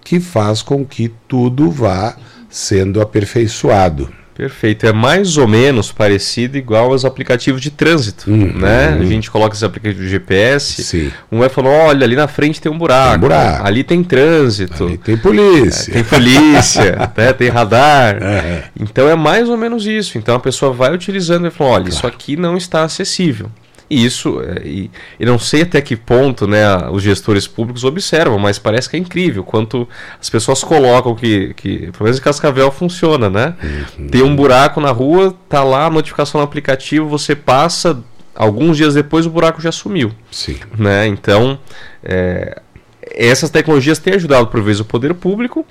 que 0.03 0.19
faz 0.19 0.63
com 0.63 0.85
que 0.85 1.13
tudo 1.29 1.71
vá 1.71 2.17
sendo 2.51 3.01
aperfeiçoado. 3.01 4.11
Perfeito. 4.41 4.87
É 4.87 4.93
mais 4.93 5.37
ou 5.37 5.47
menos 5.47 5.93
parecido 5.93 6.57
igual 6.57 6.93
aos 6.93 7.05
aplicativos 7.05 7.61
de 7.61 7.71
trânsito, 7.71 8.31
uhum. 8.31 8.59
né? 8.59 8.97
A 8.99 9.05
gente 9.05 9.31
coloca 9.31 9.53
esses 9.53 9.63
aplicativos 9.63 10.07
de 10.07 10.11
GPS, 10.11 10.83
Sim. 10.83 11.13
um 11.31 11.41
vai 11.41 11.51
falando, 11.51 11.75
olha, 11.75 12.05
ali 12.05 12.17
na 12.17 12.27
frente 12.27 12.59
tem 12.59 12.73
um 12.73 12.79
buraco, 12.79 13.11
tem 13.11 13.17
um 13.19 13.21
buraco. 13.21 13.67
ali 13.67 13.85
tem 13.85 14.03
trânsito. 14.03 14.85
Ali 14.87 14.97
tem 14.97 15.19
polícia. 15.19 15.91
É, 15.91 15.93
tem 15.93 16.05
polícia, 16.05 16.97
né? 17.15 17.33
tem 17.35 17.51
radar. 17.51 18.15
Uhum. 18.15 18.63
Então 18.81 19.11
é 19.11 19.15
mais 19.15 19.47
ou 19.47 19.59
menos 19.59 19.87
isso. 19.87 20.17
Então 20.17 20.35
a 20.37 20.41
pessoa 20.41 20.73
vai 20.73 20.95
utilizando 20.95 21.47
e 21.47 21.51
fala, 21.51 21.71
olha, 21.71 21.81
claro. 21.83 21.95
isso 21.95 22.07
aqui 22.07 22.35
não 22.35 22.57
está 22.57 22.83
acessível. 22.83 23.51
E 23.91 24.05
isso, 24.05 24.41
é, 24.41 24.65
e, 24.65 24.91
e 25.19 25.27
não 25.27 25.37
sei 25.37 25.63
até 25.63 25.81
que 25.81 25.97
ponto 25.97 26.47
né, 26.47 26.65
os 26.93 27.03
gestores 27.03 27.49
públicos 27.49 27.83
observam, 27.83 28.39
mas 28.39 28.57
parece 28.57 28.89
que 28.89 28.97
é 28.97 29.01
incrível 29.01 29.43
quanto 29.43 29.89
as 30.21 30.31
pessoas 30.31 30.63
colocam 30.63 31.15
que, 31.17 31.53
que 31.55 31.91
pelo 31.91 32.05
menos 32.05 32.19
em 32.19 32.23
Cascavel 32.23 32.71
funciona, 32.71 33.29
né? 33.29 33.55
Uhum. 33.99 34.07
Tem 34.07 34.23
um 34.23 34.37
buraco 34.37 34.81
na 34.81 34.93
rua, 34.93 35.35
tá 35.49 35.65
lá 35.65 35.87
a 35.87 35.91
notificação 35.91 36.41
no 36.41 36.45
aplicativo, 36.45 37.09
você 37.09 37.35
passa, 37.35 38.01
alguns 38.35 38.77
dias 38.77 38.95
depois 38.95 39.27
o 39.27 39.31
buraco 39.31 39.61
já 39.61 39.73
sumiu. 39.73 40.13
Sim. 40.31 40.57
Né? 40.79 41.09
Então, 41.09 41.59
é, 42.05 42.63
essas 43.03 43.51
tecnologias 43.51 43.99
têm 43.99 44.15
ajudado, 44.15 44.47
por 44.47 44.63
vezes, 44.63 44.81
o 44.81 44.85
poder 44.85 45.15
público 45.15 45.67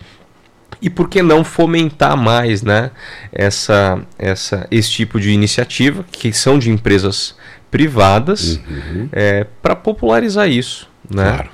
e 0.81 0.89
por 0.89 1.09
que 1.09 1.21
não 1.21 1.43
fomentar 1.43 2.15
mais 2.15 2.61
né, 2.61 2.91
essa, 3.31 4.01
essa, 4.17 4.67
esse 4.69 4.89
tipo 4.89 5.19
de 5.19 5.31
iniciativa, 5.31 6.05
que 6.11 6.31
são 6.31 6.59
de 6.59 6.69
empresas 6.69 7.35
privadas 7.71 8.59
uhum. 8.67 9.09
é, 9.11 9.45
para 9.61 9.75
popularizar 9.75 10.49
isso, 10.49 10.87
né? 11.09 11.31
Claro. 11.31 11.49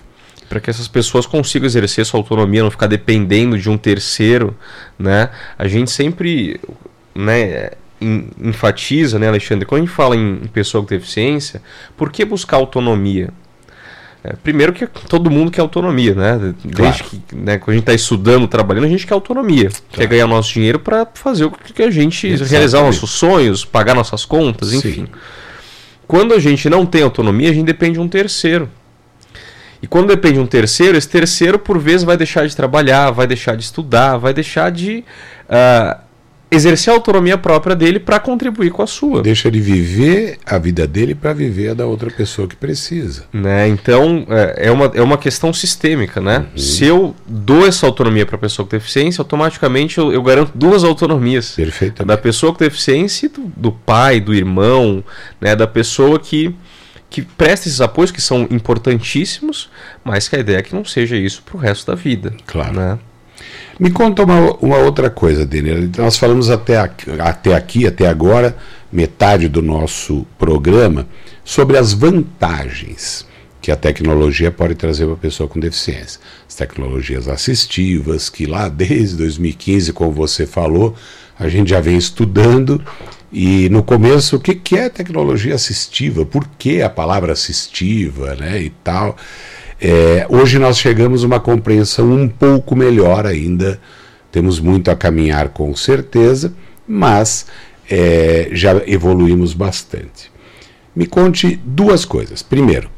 Para 0.47 0.59
que 0.59 0.69
essas 0.69 0.87
pessoas 0.87 1.25
consigam 1.25 1.65
exercer 1.65 2.05
sua 2.05 2.19
autonomia, 2.19 2.63
não 2.63 2.71
ficar 2.71 2.87
dependendo 2.87 3.57
de 3.57 3.69
um 3.69 3.77
terceiro, 3.77 4.55
né? 4.97 5.29
A 5.57 5.67
gente 5.67 5.89
sempre, 5.89 6.59
né, 7.13 7.71
enfatiza, 8.39 9.17
né, 9.17 9.27
Alexandre, 9.27 9.65
quando 9.65 9.81
a 9.81 9.85
gente 9.85 9.95
fala 9.95 10.15
em 10.15 10.47
pessoa 10.53 10.83
com 10.83 10.89
deficiência, 10.89 11.61
por 11.97 12.11
que 12.11 12.23
buscar 12.23 12.57
autonomia? 12.57 13.29
É, 14.23 14.33
primeiro 14.43 14.73
que 14.73 14.87
todo 14.87 15.29
mundo 15.29 15.51
quer 15.51 15.61
autonomia, 15.61 16.15
né? 16.15 16.53
Desde 16.63 16.73
claro. 16.73 17.03
que 17.03 17.35
né, 17.35 17.59
quando 17.59 17.69
a 17.69 17.73
gente 17.73 17.83
está 17.83 17.93
estudando, 17.93 18.47
trabalhando, 18.47 18.85
a 18.85 18.89
gente 18.89 19.05
quer 19.05 19.13
autonomia. 19.13 19.69
Claro. 19.69 19.83
Quer 19.91 20.07
ganhar 20.07 20.25
nosso 20.25 20.51
dinheiro 20.51 20.79
para 20.79 21.07
fazer 21.13 21.45
o 21.45 21.51
que 21.51 21.83
a 21.83 21.91
gente 21.91 22.25
Exatamente. 22.25 22.51
realizar 22.51 22.81
nossos 22.81 23.11
sonhos, 23.11 23.63
pagar 23.63 23.93
nossas 23.93 24.25
contas, 24.25 24.73
enfim. 24.73 25.05
Sim. 25.05 25.07
Quando 26.07 26.33
a 26.33 26.39
gente 26.39 26.69
não 26.69 26.85
tem 26.85 27.01
autonomia, 27.01 27.49
a 27.49 27.53
gente 27.53 27.65
depende 27.65 27.93
de 27.93 27.99
um 27.99 28.07
terceiro. 28.07 28.69
E 29.81 29.87
quando 29.87 30.07
depende 30.07 30.35
de 30.35 30.39
um 30.39 30.47
terceiro, 30.47 30.97
esse 30.97 31.09
terceiro, 31.09 31.59
por 31.59 31.77
vezes, 31.77 32.03
vai 32.03 32.17
deixar 32.17 32.47
de 32.47 32.55
trabalhar, 32.55 33.11
vai 33.11 33.27
deixar 33.27 33.55
de 33.55 33.63
estudar, 33.63 34.17
vai 34.17 34.33
deixar 34.33 34.71
de 34.71 35.03
uh, 35.49 36.04
exercer 36.55 36.91
a 36.91 36.95
autonomia 36.95 37.37
própria 37.37 37.75
dele 37.75 37.99
para 37.99 38.19
contribuir 38.19 38.71
com 38.71 38.81
a 38.81 38.87
sua. 38.87 39.21
Deixa 39.21 39.51
de 39.51 39.59
viver 39.59 40.37
a 40.45 40.57
vida 40.57 40.87
dele 40.87 41.13
para 41.13 41.33
viver 41.33 41.69
a 41.69 41.73
da 41.73 41.85
outra 41.85 42.09
pessoa 42.09 42.47
que 42.47 42.55
precisa. 42.55 43.25
Né? 43.31 43.67
Então 43.67 44.25
é, 44.29 44.67
é, 44.67 44.71
uma, 44.71 44.91
é 44.93 45.01
uma 45.01 45.17
questão 45.17 45.53
sistêmica. 45.53 46.19
Né? 46.21 46.39
Uhum. 46.39 46.57
Se 46.57 46.85
eu 46.85 47.15
dou 47.27 47.67
essa 47.67 47.85
autonomia 47.85 48.25
para 48.25 48.35
a 48.35 48.39
pessoa 48.39 48.65
com 48.65 48.71
deficiência, 48.71 49.21
automaticamente 49.21 49.97
eu, 49.97 50.11
eu, 50.11 50.23
garanto 50.23 50.51
duas 50.55 50.83
autonomias. 50.83 51.51
Perfeito. 51.51 52.03
Da 52.03 52.17
pessoa 52.17 52.53
com 52.53 52.59
deficiência 52.59 53.27
e 53.27 53.29
do, 53.29 53.51
do 53.55 53.71
pai, 53.71 54.19
do 54.19 54.33
irmão, 54.33 55.03
né? 55.39 55.55
da 55.55 55.67
pessoa 55.67 56.19
que 56.19 56.55
que 57.07 57.21
presta 57.21 57.69
esses 57.69 57.79
apoios 57.79 58.11
que 58.11 58.19
são 58.19 58.45
importantíssimos, 58.51 59.69
mas 60.03 60.27
que 60.27 60.35
a 60.35 60.39
ideia 60.39 60.57
é 60.57 60.61
que 60.61 60.75
não 60.75 60.83
seja 60.83 61.15
isso 61.15 61.41
para 61.43 61.55
o 61.55 61.59
resto 61.59 61.87
da 61.89 61.95
vida. 61.95 62.33
Claro. 62.45 62.73
Né? 62.73 62.99
Me 63.79 63.91
conta 63.91 64.23
uma, 64.23 64.53
uma 64.55 64.77
outra 64.77 65.09
coisa, 65.09 65.45
Denner. 65.45 65.89
Nós 65.97 66.17
falamos 66.17 66.49
até 66.49 66.77
aqui, 66.77 67.11
até 67.19 67.53
aqui, 67.53 67.85
até 67.85 68.07
agora, 68.07 68.55
metade 68.91 69.49
do 69.49 69.61
nosso 69.61 70.25
programa, 70.37 71.07
sobre 71.43 71.77
as 71.77 71.91
vantagens 71.91 73.25
que 73.61 73.71
a 73.71 73.75
tecnologia 73.75 74.51
pode 74.51 74.75
trazer 74.75 75.05
para 75.05 75.15
a 75.15 75.17
pessoa 75.17 75.49
com 75.49 75.59
deficiência. 75.59 76.21
As 76.47 76.55
tecnologias 76.55 77.27
assistivas, 77.27 78.29
que 78.29 78.45
lá 78.45 78.69
desde 78.69 79.17
2015, 79.17 79.91
como 79.91 80.11
você 80.11 80.45
falou, 80.45 80.95
a 81.37 81.49
gente 81.49 81.71
já 81.71 81.81
vem 81.81 81.97
estudando. 81.97 82.79
E 83.33 83.67
no 83.69 83.83
começo, 83.83 84.35
o 84.35 84.39
que, 84.39 84.55
que 84.55 84.77
é 84.77 84.87
tecnologia 84.87 85.55
assistiva? 85.55 86.25
Por 86.25 86.47
que 86.59 86.81
a 86.81 86.89
palavra 86.89 87.33
assistiva 87.33 88.35
né, 88.35 88.61
e 88.61 88.69
tal? 88.69 89.17
É, 89.79 90.25
hoje 90.29 90.57
nós 90.57 90.77
chegamos 90.77 91.23
a 91.23 91.27
uma 91.27 91.39
compreensão 91.39 92.11
um 92.11 92.27
pouco 92.27 92.75
melhor 92.75 93.25
ainda. 93.25 93.79
Temos 94.31 94.59
muito 94.59 94.89
a 94.89 94.95
caminhar 94.95 95.49
com 95.49 95.75
certeza, 95.75 96.53
mas 96.87 97.45
é, 97.89 98.49
já 98.51 98.81
evoluímos 98.87 99.53
bastante. 99.53 100.31
Me 100.95 101.05
conte 101.05 101.59
duas 101.63 102.05
coisas. 102.05 102.41
Primeiro, 102.41 102.89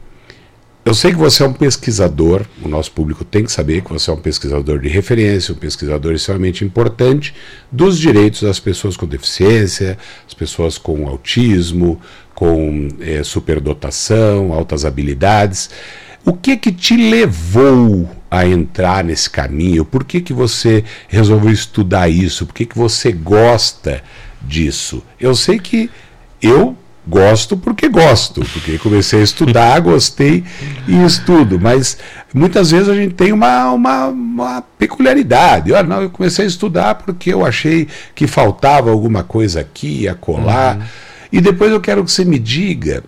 eu 0.87 0.93
sei 0.93 1.11
que 1.11 1.17
você 1.17 1.43
é 1.43 1.45
um 1.45 1.51
pesquisador, 1.51 2.45
o 2.63 2.69
nosso 2.69 2.93
público 2.93 3.25
tem 3.25 3.43
que 3.43 3.51
saber 3.51 3.81
que 3.81 3.91
você 3.91 4.09
é 4.09 4.13
um 4.13 4.21
pesquisador 4.21 4.79
de 4.79 4.87
referência, 4.87 5.53
um 5.53 5.57
pesquisador 5.57 6.13
extremamente 6.13 6.63
importante 6.63 7.33
dos 7.69 7.99
direitos 7.99 8.43
das 8.43 8.57
pessoas 8.57 8.95
com 8.95 9.05
deficiência, 9.05 9.97
as 10.25 10.33
pessoas 10.33 10.77
com 10.77 11.05
autismo, 11.05 11.99
com 12.33 12.87
é, 13.01 13.21
superdotação, 13.21 14.53
altas 14.53 14.85
habilidades. 14.85 15.69
O 16.27 16.33
que 16.33 16.57
que 16.57 16.73
te 16.73 16.97
levou 16.97 18.09
a 18.29 18.45
entrar 18.45 19.01
nesse 19.01 19.29
caminho? 19.29 19.85
Por 19.85 20.03
que, 20.03 20.19
que 20.19 20.33
você 20.33 20.83
resolveu 21.07 21.53
estudar 21.53 22.09
isso? 22.09 22.45
Por 22.45 22.53
que, 22.53 22.65
que 22.65 22.77
você 22.77 23.13
gosta 23.13 24.03
disso? 24.41 25.01
Eu 25.17 25.33
sei 25.33 25.57
que 25.57 25.89
eu 26.41 26.75
Gosto 27.09 27.55
porque 27.55 27.87
gosto, 27.87 28.41
porque 28.51 28.77
comecei 28.77 29.21
a 29.21 29.23
estudar, 29.23 29.79
gostei 29.79 30.43
e 30.85 31.05
estudo, 31.05 31.57
mas 31.57 31.97
muitas 32.33 32.71
vezes 32.71 32.89
a 32.89 32.95
gente 32.95 33.13
tem 33.13 33.31
uma, 33.31 33.71
uma, 33.71 34.07
uma 34.07 34.61
peculiaridade. 34.77 35.71
Eu, 35.71 35.81
não, 35.85 36.01
eu 36.01 36.09
comecei 36.09 36.43
a 36.43 36.47
estudar 36.49 36.95
porque 36.95 37.33
eu 37.33 37.45
achei 37.45 37.87
que 38.13 38.27
faltava 38.27 38.91
alguma 38.91 39.23
coisa 39.23 39.61
aqui, 39.61 40.05
a 40.05 40.15
colar. 40.15 40.75
Uhum. 40.75 40.83
E 41.31 41.39
depois 41.39 41.71
eu 41.71 41.79
quero 41.79 42.03
que 42.03 42.11
você 42.11 42.25
me 42.25 42.37
diga, 42.37 43.05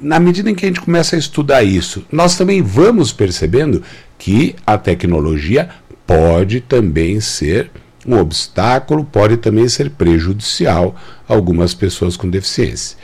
na 0.00 0.18
medida 0.18 0.50
em 0.50 0.54
que 0.54 0.64
a 0.64 0.68
gente 0.68 0.80
começa 0.80 1.16
a 1.16 1.18
estudar 1.18 1.62
isso, 1.62 2.04
nós 2.10 2.36
também 2.36 2.62
vamos 2.62 3.12
percebendo 3.12 3.82
que 4.18 4.54
a 4.66 4.78
tecnologia 4.78 5.68
pode 6.06 6.60
também 6.60 7.20
ser 7.20 7.70
um 8.06 8.18
obstáculo, 8.18 9.04
pode 9.04 9.36
também 9.36 9.68
ser 9.68 9.90
prejudicial 9.90 10.94
a 11.28 11.34
algumas 11.34 11.74
pessoas 11.74 12.16
com 12.16 12.28
deficiência. 12.28 12.96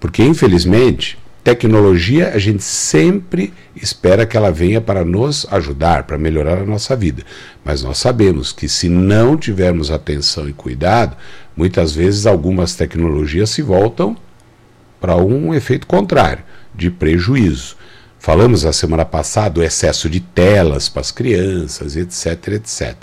Porque, 0.00 0.22
infelizmente, 0.22 1.18
tecnologia 1.42 2.32
a 2.34 2.38
gente 2.38 2.62
sempre 2.62 3.52
espera 3.74 4.26
que 4.26 4.36
ela 4.36 4.50
venha 4.50 4.80
para 4.80 5.04
nos 5.04 5.46
ajudar, 5.50 6.04
para 6.04 6.18
melhorar 6.18 6.58
a 6.58 6.66
nossa 6.66 6.94
vida. 6.94 7.22
Mas 7.64 7.82
nós 7.82 7.98
sabemos 7.98 8.52
que 8.52 8.68
se 8.68 8.88
não 8.88 9.36
tivermos 9.36 9.90
atenção 9.90 10.48
e 10.48 10.52
cuidado, 10.52 11.16
muitas 11.56 11.92
vezes 11.94 12.26
algumas 12.26 12.74
tecnologias 12.74 13.50
se 13.50 13.62
voltam 13.62 14.16
para 15.00 15.16
um 15.16 15.54
efeito 15.54 15.86
contrário, 15.86 16.44
de 16.74 16.90
prejuízo. 16.90 17.76
Falamos 18.18 18.64
a 18.64 18.72
semana 18.72 19.04
passada 19.04 19.50
do 19.50 19.62
excesso 19.62 20.08
de 20.08 20.20
telas 20.20 20.88
para 20.88 21.00
as 21.00 21.10
crianças, 21.10 21.96
etc, 21.96 22.54
etc. 22.54 22.94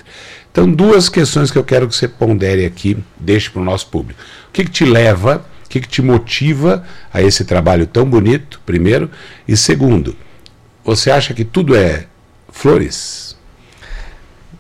Então, 0.52 0.70
duas 0.70 1.10
questões 1.10 1.52
que 1.52 1.58
eu 1.58 1.64
quero 1.64 1.88
que 1.88 1.96
você 1.96 2.08
pondere 2.08 2.66
aqui, 2.66 2.98
deixe 3.20 3.50
para 3.50 3.62
o 3.62 3.66
nosso 3.66 3.88
público. 3.88 4.20
O 4.50 4.52
que, 4.52 4.66
que 4.66 4.72
te 4.72 4.86
leva 4.86 5.46
o 5.66 5.70
que, 5.70 5.82
que 5.82 5.88
te 5.88 6.02
motiva 6.02 6.84
a 7.12 7.22
esse 7.22 7.44
trabalho 7.44 7.88
tão 7.88 8.06
bonito, 8.06 8.62
primeiro? 8.66 9.10
E 9.48 9.58
segundo, 9.58 10.16
você 10.84 11.10
acha 11.10 11.34
que 11.34 11.44
tudo 11.44 11.76
é 11.76 12.06
flores? 12.50 13.36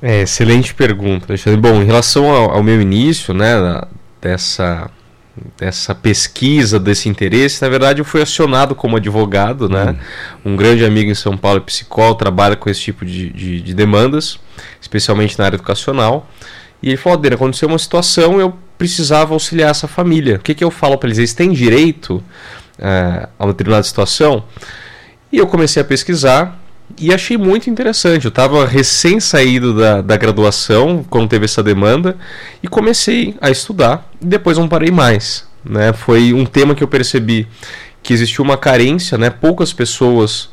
É, 0.01 0.23
excelente 0.23 0.73
pergunta, 0.73 1.27
Alexandre. 1.29 1.61
Bom, 1.61 1.81
em 1.81 1.85
relação 1.85 2.29
ao, 2.29 2.51
ao 2.51 2.63
meu 2.63 2.81
início, 2.81 3.33
né, 3.33 3.55
dessa, 4.19 4.89
dessa 5.57 5.93
pesquisa, 5.93 6.79
desse 6.79 7.09
interesse, 7.09 7.61
na 7.61 7.69
verdade 7.69 7.99
eu 7.99 8.05
fui 8.05 8.21
acionado 8.21 8.73
como 8.73 8.97
advogado, 8.97 9.67
né? 9.67 9.95
Hum. 10.43 10.51
Um 10.53 10.55
grande 10.55 10.85
amigo 10.85 11.11
em 11.11 11.15
São 11.15 11.35
Paulo, 11.37 11.61
psicólogo, 11.61 12.19
trabalha 12.19 12.55
com 12.55 12.69
esse 12.69 12.81
tipo 12.81 13.05
de, 13.05 13.29
de, 13.31 13.61
de 13.61 13.73
demandas, 13.73 14.39
especialmente 14.81 15.37
na 15.37 15.45
área 15.45 15.55
educacional. 15.55 16.29
E 16.81 16.89
ele 16.89 16.97
falou, 16.97 17.17
Dena, 17.17 17.35
aconteceu 17.35 17.67
uma 17.67 17.79
situação, 17.79 18.39
eu 18.39 18.57
precisava 18.77 19.33
auxiliar 19.33 19.71
essa 19.71 19.87
família. 19.87 20.35
O 20.35 20.39
que, 20.39 20.53
que 20.53 20.63
eu 20.63 20.71
falo 20.71 20.97
para 20.97 21.07
eles? 21.07 21.17
Eles 21.17 21.33
têm 21.33 21.51
direito 21.51 22.23
é, 22.77 23.27
a 23.37 23.45
uma 23.45 23.53
determinada 23.53 23.83
situação? 23.83 24.43
E 25.31 25.37
eu 25.37 25.47
comecei 25.47 25.81
a 25.81 25.85
pesquisar 25.85 26.59
e 26.99 27.13
achei 27.13 27.37
muito 27.37 27.69
interessante. 27.69 28.25
Eu 28.25 28.29
estava 28.29 28.65
recém 28.65 29.19
saído 29.19 29.73
da, 29.73 30.01
da 30.01 30.17
graduação, 30.17 31.05
quando 31.09 31.29
teve 31.29 31.45
essa 31.45 31.61
demanda, 31.61 32.17
e 32.61 32.67
comecei 32.67 33.35
a 33.41 33.49
estudar. 33.49 34.09
E 34.21 34.25
depois 34.25 34.57
não 34.57 34.67
parei 34.67 34.91
mais. 34.91 35.47
Né? 35.63 35.93
Foi 35.93 36.33
um 36.33 36.45
tema 36.45 36.75
que 36.75 36.83
eu 36.83 36.87
percebi 36.87 37.47
que 38.01 38.13
existiu 38.13 38.43
uma 38.43 38.57
carência, 38.57 39.17
né? 39.17 39.29
poucas 39.29 39.73
pessoas, 39.73 40.49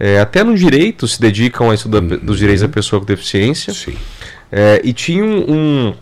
é, 0.00 0.18
até 0.18 0.42
no 0.42 0.56
direito, 0.56 1.06
se 1.06 1.20
dedicam 1.20 1.70
a 1.70 1.74
estudar 1.74 2.02
uhum. 2.02 2.18
dos 2.18 2.38
direitos 2.38 2.62
da 2.62 2.68
pessoa 2.68 3.00
com 3.00 3.06
deficiência. 3.06 3.72
É, 4.50 4.80
e 4.82 4.92
tinha 4.92 5.24
um, 5.24 5.52
um 5.52 5.94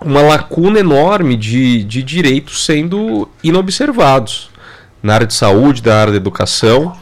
uma 0.00 0.22
lacuna 0.22 0.78
enorme 0.78 1.36
de, 1.36 1.82
de 1.84 2.02
direitos 2.02 2.64
sendo 2.64 3.28
inobservados 3.42 4.50
na 5.02 5.14
área 5.14 5.26
de 5.26 5.34
saúde, 5.34 5.82
da 5.82 6.00
área 6.00 6.12
da 6.12 6.16
educação. 6.16 6.96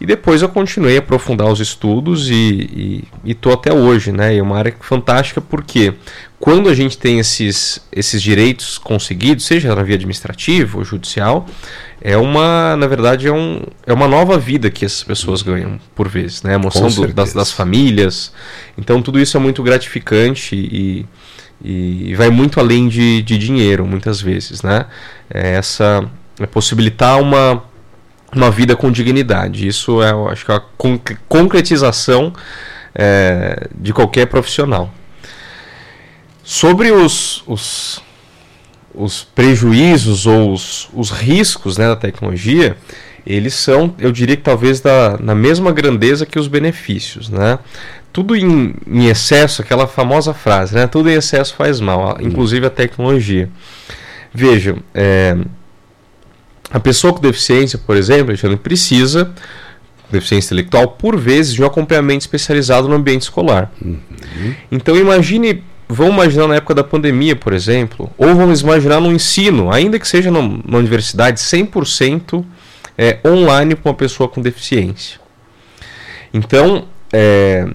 E 0.00 0.04
depois 0.04 0.42
eu 0.42 0.48
continuei 0.48 0.96
a 0.96 0.98
aprofundar 0.98 1.48
os 1.48 1.58
estudos 1.58 2.28
e 2.30 3.04
estou 3.24 3.52
até 3.52 3.72
hoje, 3.72 4.12
né? 4.12 4.36
É 4.36 4.42
uma 4.42 4.58
área 4.58 4.74
fantástica 4.80 5.40
porque 5.40 5.94
quando 6.38 6.68
a 6.68 6.74
gente 6.74 6.98
tem 6.98 7.18
esses, 7.18 7.80
esses 7.90 8.20
direitos 8.20 8.76
conseguidos, 8.76 9.46
seja 9.46 9.74
na 9.74 9.82
via 9.82 9.94
administrativa 9.94 10.76
ou 10.76 10.84
judicial, 10.84 11.46
é 12.00 12.16
uma, 12.16 12.76
na 12.76 12.86
verdade, 12.86 13.26
é, 13.26 13.32
um, 13.32 13.62
é 13.86 13.92
uma 13.92 14.06
nova 14.06 14.38
vida 14.38 14.70
que 14.70 14.84
essas 14.84 15.02
pessoas 15.02 15.40
ganham 15.40 15.80
por 15.94 16.08
vezes, 16.08 16.42
né? 16.42 16.52
A 16.52 16.56
emoção 16.56 16.88
do, 16.88 17.12
das, 17.12 17.32
das 17.32 17.50
famílias. 17.50 18.32
Então 18.76 19.00
tudo 19.00 19.18
isso 19.18 19.36
é 19.36 19.40
muito 19.40 19.62
gratificante 19.62 20.54
e, 20.54 21.06
e 21.64 22.14
vai 22.14 22.28
muito 22.28 22.60
além 22.60 22.86
de, 22.86 23.22
de 23.22 23.38
dinheiro, 23.38 23.86
muitas 23.86 24.20
vezes, 24.20 24.60
né? 24.60 24.84
É 25.30 25.52
essa 25.52 26.06
é 26.38 26.46
possibilitar 26.46 27.18
uma, 27.20 27.64
uma 28.36 28.50
vida 28.50 28.76
com 28.76 28.90
dignidade. 28.90 29.66
Isso 29.66 30.02
é, 30.02 30.10
eu 30.10 30.28
acho 30.28 30.44
que 30.44 30.52
é 30.52 30.54
a 30.54 30.62
concretização 31.28 32.32
é, 32.94 33.68
de 33.74 33.92
qualquer 33.92 34.26
profissional. 34.26 34.92
Sobre 36.42 36.92
os, 36.92 37.42
os, 37.46 38.02
os 38.94 39.24
prejuízos 39.24 40.26
ou 40.26 40.52
os, 40.52 40.88
os 40.94 41.10
riscos 41.10 41.76
né, 41.76 41.88
da 41.88 41.96
tecnologia, 41.96 42.76
eles 43.26 43.54
são, 43.54 43.94
eu 43.98 44.12
diria 44.12 44.36
que 44.36 44.42
talvez 44.42 44.80
da, 44.80 45.18
na 45.18 45.34
mesma 45.34 45.72
grandeza 45.72 46.24
que 46.24 46.38
os 46.38 46.46
benefícios. 46.46 47.28
Né? 47.28 47.58
tudo 48.16 48.34
em, 48.34 48.74
em, 48.86 49.08
excesso, 49.08 49.60
aquela 49.60 49.86
famosa 49.86 50.32
frase, 50.32 50.74
né? 50.74 50.86
Tudo 50.86 51.10
em 51.10 51.12
excesso 51.12 51.54
faz 51.54 51.80
mal, 51.80 52.16
inclusive 52.18 52.64
a 52.64 52.70
tecnologia. 52.70 53.50
Vejam, 54.32 54.78
é, 54.94 55.36
a 56.70 56.80
pessoa 56.80 57.12
com 57.12 57.20
deficiência, 57.20 57.78
por 57.78 57.96
exemplo, 57.96 58.34
precisa, 58.58 59.32
deficiência 60.10 60.48
intelectual, 60.48 60.88
por 60.88 61.16
vezes, 61.16 61.54
de 61.54 61.62
um 61.62 61.66
acompanhamento 61.66 62.24
especializado 62.24 62.88
no 62.88 62.94
ambiente 62.94 63.22
escolar. 63.22 63.72
Uhum. 63.84 63.98
Então 64.70 64.96
imagine, 64.96 65.62
vamos 65.88 66.14
imaginar 66.14 66.48
na 66.48 66.56
época 66.56 66.74
da 66.74 66.84
pandemia, 66.84 67.36
por 67.36 67.52
exemplo, 67.52 68.10
ou 68.16 68.34
vamos 68.34 68.60
imaginar 68.60 69.00
no 69.00 69.12
ensino, 69.12 69.72
ainda 69.72 69.98
que 69.98 70.06
seja 70.06 70.30
no, 70.30 70.62
na 70.66 70.78
universidade, 70.78 71.40
100% 71.40 72.44
é, 72.98 73.18
online 73.24 73.74
para 73.74 73.90
uma 73.90 73.96
pessoa 73.96 74.28
com 74.28 74.40
deficiência. 74.40 75.20
Então, 76.32 76.86
é, 77.12 77.66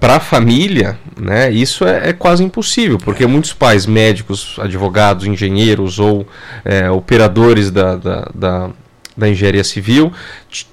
para 0.00 0.16
a 0.16 0.20
família, 0.20 0.98
né, 1.18 1.50
isso 1.50 1.84
é, 1.84 2.10
é, 2.10 2.12
quase 2.12 2.44
impossível, 2.44 2.98
porque 2.98 3.26
muitos 3.26 3.52
pais, 3.52 3.84
médicos, 3.84 4.56
advogados, 4.60 5.26
engenheiros 5.26 5.98
ou 5.98 6.26
é, 6.64 6.88
operadores 6.90 7.70
da, 7.70 7.96
da, 7.96 8.30
da, 8.34 8.70
da 9.16 9.28
engenharia 9.28 9.64
civil 9.64 10.12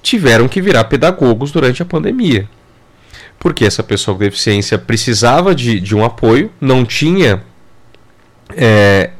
tiveram 0.02 0.46
que 0.46 0.62
virar 0.62 0.84
pedagogos 0.84 1.50
durante 1.50 1.82
a 1.82 1.84
pandemia. 1.84 2.48
Porque 3.38 3.64
essa 3.64 3.82
pessoa 3.82 4.16
com 4.16 4.22
deficiência 4.22 4.78
precisava 4.78 5.54
de, 5.54 5.80
de 5.80 5.94
um 5.94 6.04
apoio, 6.04 6.50
não 6.60 6.84
tinha 6.84 7.42
é, 8.56 9.10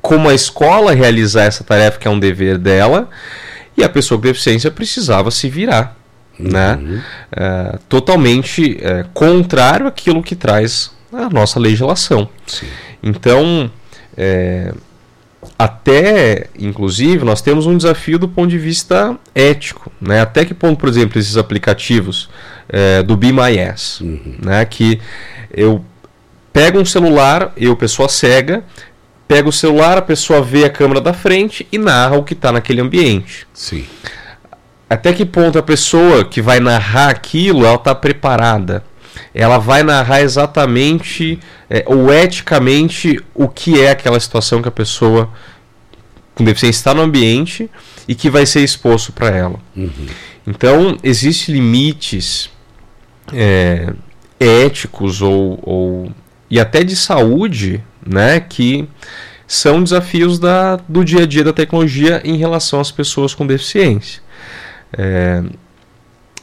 como 0.00 0.28
a 0.28 0.34
escola 0.34 0.94
realizar 0.94 1.44
essa 1.44 1.64
tarefa, 1.64 1.98
que 1.98 2.06
é 2.06 2.10
um 2.10 2.20
dever 2.20 2.58
dela, 2.58 3.08
e 3.76 3.82
a 3.82 3.88
pessoa 3.88 4.18
com 4.18 4.26
deficiência 4.26 4.70
precisava 4.70 5.30
se 5.30 5.48
virar 5.48 5.97
né? 6.38 6.78
Uhum. 6.80 7.00
É, 7.32 7.78
totalmente 7.88 8.78
é, 8.80 9.04
contrário 9.12 9.86
àquilo 9.86 10.22
que 10.22 10.36
traz 10.36 10.92
a 11.12 11.28
nossa 11.28 11.58
legislação. 11.58 12.28
Sim. 12.46 12.66
Então, 13.02 13.70
é, 14.16 14.72
até, 15.58 16.48
inclusive, 16.58 17.24
nós 17.24 17.40
temos 17.40 17.66
um 17.66 17.76
desafio 17.76 18.18
do 18.18 18.28
ponto 18.28 18.48
de 18.48 18.58
vista 18.58 19.16
ético. 19.34 19.90
Né? 20.00 20.20
Até 20.20 20.44
que 20.44 20.54
ponto, 20.54 20.78
por 20.78 20.88
exemplo, 20.88 21.18
esses 21.18 21.36
aplicativos 21.36 22.28
é, 22.68 23.02
do 23.02 23.16
Be 23.16 23.32
My 23.32 23.56
Yes, 23.56 24.00
uhum. 24.00 24.36
né? 24.42 24.64
que 24.64 25.00
eu 25.52 25.84
pego 26.52 26.78
um 26.78 26.84
celular, 26.84 27.52
eu, 27.56 27.76
pessoa 27.76 28.08
cega, 28.08 28.62
pego 29.26 29.50
o 29.50 29.52
celular, 29.52 29.98
a 29.98 30.02
pessoa 30.02 30.42
vê 30.42 30.64
a 30.64 30.70
câmera 30.70 31.00
da 31.00 31.12
frente 31.12 31.66
e 31.70 31.78
narra 31.78 32.16
o 32.16 32.24
que 32.24 32.32
está 32.32 32.50
naquele 32.50 32.80
ambiente. 32.80 33.46
Sim. 33.52 33.84
Até 34.88 35.12
que 35.12 35.24
ponto 35.24 35.58
a 35.58 35.62
pessoa 35.62 36.24
que 36.24 36.40
vai 36.40 36.60
narrar 36.60 37.10
aquilo, 37.10 37.66
ela 37.66 37.74
está 37.74 37.94
preparada? 37.94 38.82
Ela 39.34 39.58
vai 39.58 39.82
narrar 39.82 40.22
exatamente 40.22 41.38
é, 41.68 41.84
ou 41.86 42.12
eticamente 42.12 43.20
o 43.34 43.48
que 43.48 43.80
é 43.80 43.90
aquela 43.90 44.18
situação 44.18 44.62
que 44.62 44.68
a 44.68 44.72
pessoa 44.72 45.28
com 46.34 46.44
deficiência 46.44 46.78
está 46.78 46.94
no 46.94 47.02
ambiente 47.02 47.68
e 48.06 48.14
que 48.14 48.30
vai 48.30 48.46
ser 48.46 48.62
exposto 48.62 49.12
para 49.12 49.28
ela. 49.28 49.58
Uhum. 49.76 50.06
Então, 50.46 50.96
existem 51.02 51.54
limites 51.56 52.48
é, 53.32 53.92
éticos 54.40 55.20
ou, 55.20 55.58
ou, 55.62 56.12
e 56.48 56.58
até 56.58 56.82
de 56.82 56.96
saúde 56.96 57.82
né, 58.06 58.40
que 58.40 58.88
são 59.46 59.82
desafios 59.82 60.38
da, 60.38 60.76
do 60.88 61.04
dia 61.04 61.22
a 61.22 61.26
dia 61.26 61.44
da 61.44 61.52
tecnologia 61.52 62.22
em 62.24 62.36
relação 62.36 62.80
às 62.80 62.90
pessoas 62.90 63.34
com 63.34 63.46
deficiência. 63.46 64.22
É, 64.96 65.42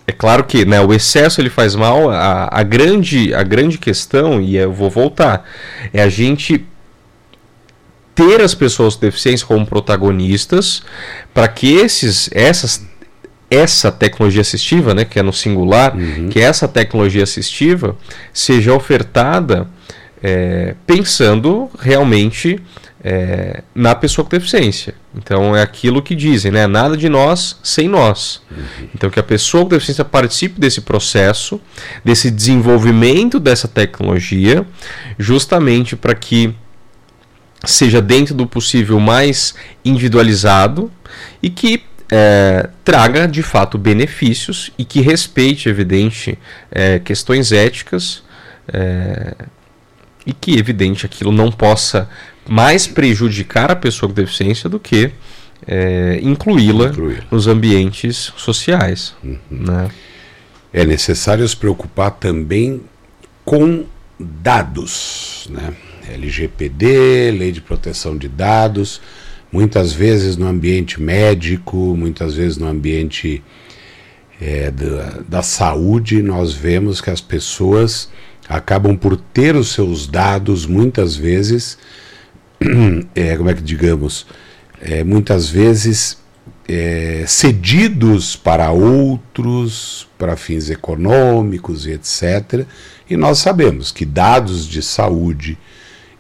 é 0.08 0.12
claro 0.12 0.44
que 0.44 0.66
né, 0.66 0.80
o 0.82 0.94
excesso 0.94 1.42
ele 1.42 1.50
faz 1.50 1.76
mal. 1.76 2.10
A, 2.10 2.50
a, 2.52 2.64
grande, 2.64 3.34
a 3.34 3.44
grande 3.44 3.78
questão, 3.78 4.42
e 4.42 4.56
eu 4.56 4.72
vou 4.72 4.90
voltar, 4.90 5.46
é 5.92 6.02
a 6.02 6.10
gente 6.10 6.66
ter 8.14 8.40
as 8.42 8.54
pessoas 8.54 8.96
com 8.96 9.02
deficiência 9.02 9.46
como 9.46 9.66
protagonistas 9.66 10.84
para 11.34 11.48
que 11.48 11.74
esses, 11.74 12.30
essas, 12.34 12.86
essa 13.50 13.92
tecnologia 13.92 14.42
assistiva, 14.42 14.94
né, 14.94 15.04
que 15.04 15.20
é 15.20 15.24
no 15.24 15.34
singular, 15.34 15.96
uhum. 15.96 16.30
que 16.30 16.40
essa 16.40 16.68
tecnologia 16.68 17.24
assistiva 17.24 17.98
seja 18.32 18.74
ofertada 18.74 19.68
é, 20.24 20.76
pensando 20.88 21.70
realmente 21.78 22.60
é, 23.04 23.64
na 23.74 23.94
pessoa 23.94 24.24
com 24.24 24.32
deficiência. 24.32 24.96
Então 25.18 25.56
é 25.56 25.62
aquilo 25.62 26.02
que 26.02 26.14
dizem, 26.14 26.52
né? 26.52 26.68
Nada 26.68 26.98
de 26.98 27.08
nós 27.08 27.58
sem 27.64 27.88
nós. 27.88 28.42
Uhum. 28.52 28.88
Então 28.94 29.10
que 29.10 29.20
a 29.20 29.24
pessoa 29.24 29.64
com 29.64 29.70
deficiência 29.70 30.04
participe 30.04 30.60
desse 30.60 30.82
processo, 30.82 31.60
desse 32.04 32.30
desenvolvimento 32.30 33.40
dessa 33.40 33.68
tecnologia, 33.68 34.66
justamente 35.18 35.96
para 35.96 36.14
que 36.14 36.54
seja 37.64 38.02
dentro 38.02 38.36
do 38.36 38.46
possível 38.46 39.00
mais 39.00 39.56
individualizado 39.84 40.92
e 41.42 41.50
que 41.50 41.84
é, 42.12 42.70
traga 42.84 43.28
de 43.28 43.42
fato 43.42 43.78
benefícios 43.78 44.72
e 44.78 44.86
que 44.86 45.02
respeite, 45.02 45.70
evidente, 45.70 46.38
é, 46.72 47.00
questões 47.00 47.52
éticas 47.52 48.24
é, 48.72 49.34
e 50.26 50.34
que, 50.34 50.58
evidente, 50.58 51.06
aquilo 51.06 51.32
não 51.32 51.52
possa 51.52 52.10
mais 52.48 52.88
prejudicar 52.88 53.72
a 53.72 53.76
pessoa 53.76 54.10
com 54.10 54.16
deficiência 54.16 54.70
do 54.70 54.80
que 54.80 55.12
é, 55.68 56.20
incluí-la 56.22 56.92
nos 57.32 57.48
ambientes 57.48 58.32
sociais. 58.38 59.16
Uhum. 59.24 59.38
Né? 59.50 59.90
É 60.72 60.86
necessário 60.86 61.48
se 61.48 61.56
preocupar 61.56 62.12
também 62.12 62.82
com 63.44 63.86
dados, 64.20 65.48
né? 65.50 65.74
LGPD, 66.08 67.32
Lei 67.32 67.52
de 67.52 67.62
Proteção 67.62 68.16
de 68.16 68.28
Dados, 68.28 69.02
muitas 69.52 69.92
vezes 69.92 70.38
no 70.38 70.48
ambiente 70.48 71.02
médico, 71.02 71.78
muitas 71.98 72.36
vezes 72.36 72.58
no 72.58 72.68
ambiente 72.68 73.44
é, 74.40 74.70
da, 74.70 75.22
da 75.28 75.42
saúde, 75.42 76.22
nós 76.22 76.54
vemos 76.54 77.02
que 77.02 77.10
as 77.10 77.22
pessoas 77.22 78.10
acabam 78.48 78.96
por 78.96 79.18
ter 79.18 79.56
os 79.56 79.70
seus 79.70 80.06
dados 80.06 80.68
muitas 80.68 81.16
vezes 81.16 81.78
é, 83.16 83.36
como 83.38 83.50
é 83.50 83.54
que 83.54 83.62
digamos, 83.62 84.26
é, 84.82 85.04
muitas 85.04 85.50
vezes 85.50 86.18
é, 86.68 87.24
cedidos 87.28 88.36
para 88.36 88.72
outros, 88.72 90.08
para 90.18 90.36
fins 90.36 90.70
econômicos 90.70 91.86
e 91.86 91.92
etc. 91.92 92.66
E 93.10 93.16
nós 93.16 93.40
sabemos 93.40 93.92
que 93.92 94.06
dados 94.06 94.68
de 94.68 94.82
saúde, 94.82 95.58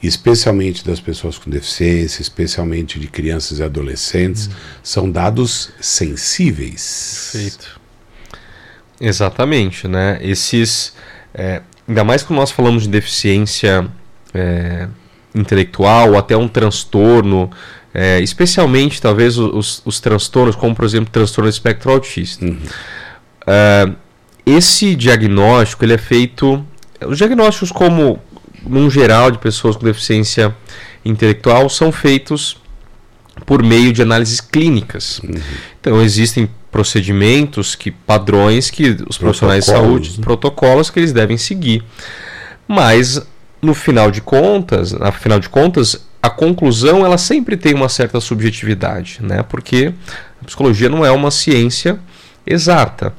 especialmente 0.01 0.85
das 0.85 0.99
pessoas 0.99 1.37
com 1.37 1.49
deficiência, 1.49 2.21
especialmente 2.21 2.99
de 2.99 3.07
crianças 3.07 3.59
e 3.59 3.63
adolescentes, 3.63 4.47
hum. 4.47 4.51
são 4.83 5.09
dados 5.09 5.71
sensíveis. 5.81 7.29
Perfeito. 7.31 7.81
Exatamente, 8.99 9.87
né? 9.87 10.19
Esses, 10.21 10.93
é, 11.33 11.61
ainda 11.87 12.03
mais 12.03 12.23
quando 12.23 12.39
nós 12.39 12.51
falamos 12.51 12.83
de 12.83 12.89
deficiência 12.89 13.89
é, 14.33 14.87
intelectual 15.35 16.11
ou 16.11 16.17
até 16.17 16.35
um 16.35 16.47
transtorno, 16.47 17.51
é, 17.93 18.19
especialmente 18.21 19.01
talvez 19.01 19.37
os, 19.37 19.81
os, 19.85 19.99
transtornos, 19.99 20.55
como 20.55 20.73
por 20.73 20.85
exemplo 20.85 21.11
transtorno 21.11 21.49
espectro 21.49 21.91
autista. 21.91 22.45
Uhum. 22.45 22.57
É, 23.45 23.91
esse 24.45 24.95
diagnóstico 24.95 25.83
ele 25.83 25.93
é 25.93 25.97
feito, 25.97 26.65
os 27.05 27.17
diagnósticos 27.17 27.71
como 27.71 28.19
num 28.65 28.89
geral 28.89 29.29
de 29.29 29.37
pessoas 29.37 29.75
com 29.75 29.85
deficiência 29.85 30.55
intelectual 31.03 31.69
são 31.69 31.91
feitos 31.91 32.57
por 33.45 33.61
meio 33.61 33.91
de 33.91 34.01
análises 34.01 34.39
clínicas. 34.39 35.19
Uhum. 35.19 35.35
Então 35.79 36.01
existem 36.01 36.49
procedimentos 36.71 37.75
que 37.75 37.91
padrões 37.91 38.69
que 38.69 38.97
os 39.07 39.17
profissionais 39.17 39.65
de 39.65 39.71
saúde, 39.71 40.17
né? 40.17 40.17
protocolos 40.21 40.89
que 40.89 40.99
eles 40.99 41.13
devem 41.13 41.37
seguir. 41.37 41.83
Mas 42.67 43.25
no 43.65 43.73
final 43.73 44.11
de 44.11 44.21
contas, 44.21 44.93
afinal 45.01 45.39
de 45.39 45.49
contas, 45.49 46.05
a 46.21 46.29
conclusão 46.29 47.05
ela 47.05 47.17
sempre 47.17 47.57
tem 47.57 47.73
uma 47.73 47.89
certa 47.89 48.19
subjetividade, 48.19 49.19
né? 49.21 49.43
Porque 49.43 49.93
a 50.41 50.45
psicologia 50.45 50.89
não 50.89 51.05
é 51.05 51.11
uma 51.11 51.29
ciência 51.29 51.99
exata, 52.45 53.13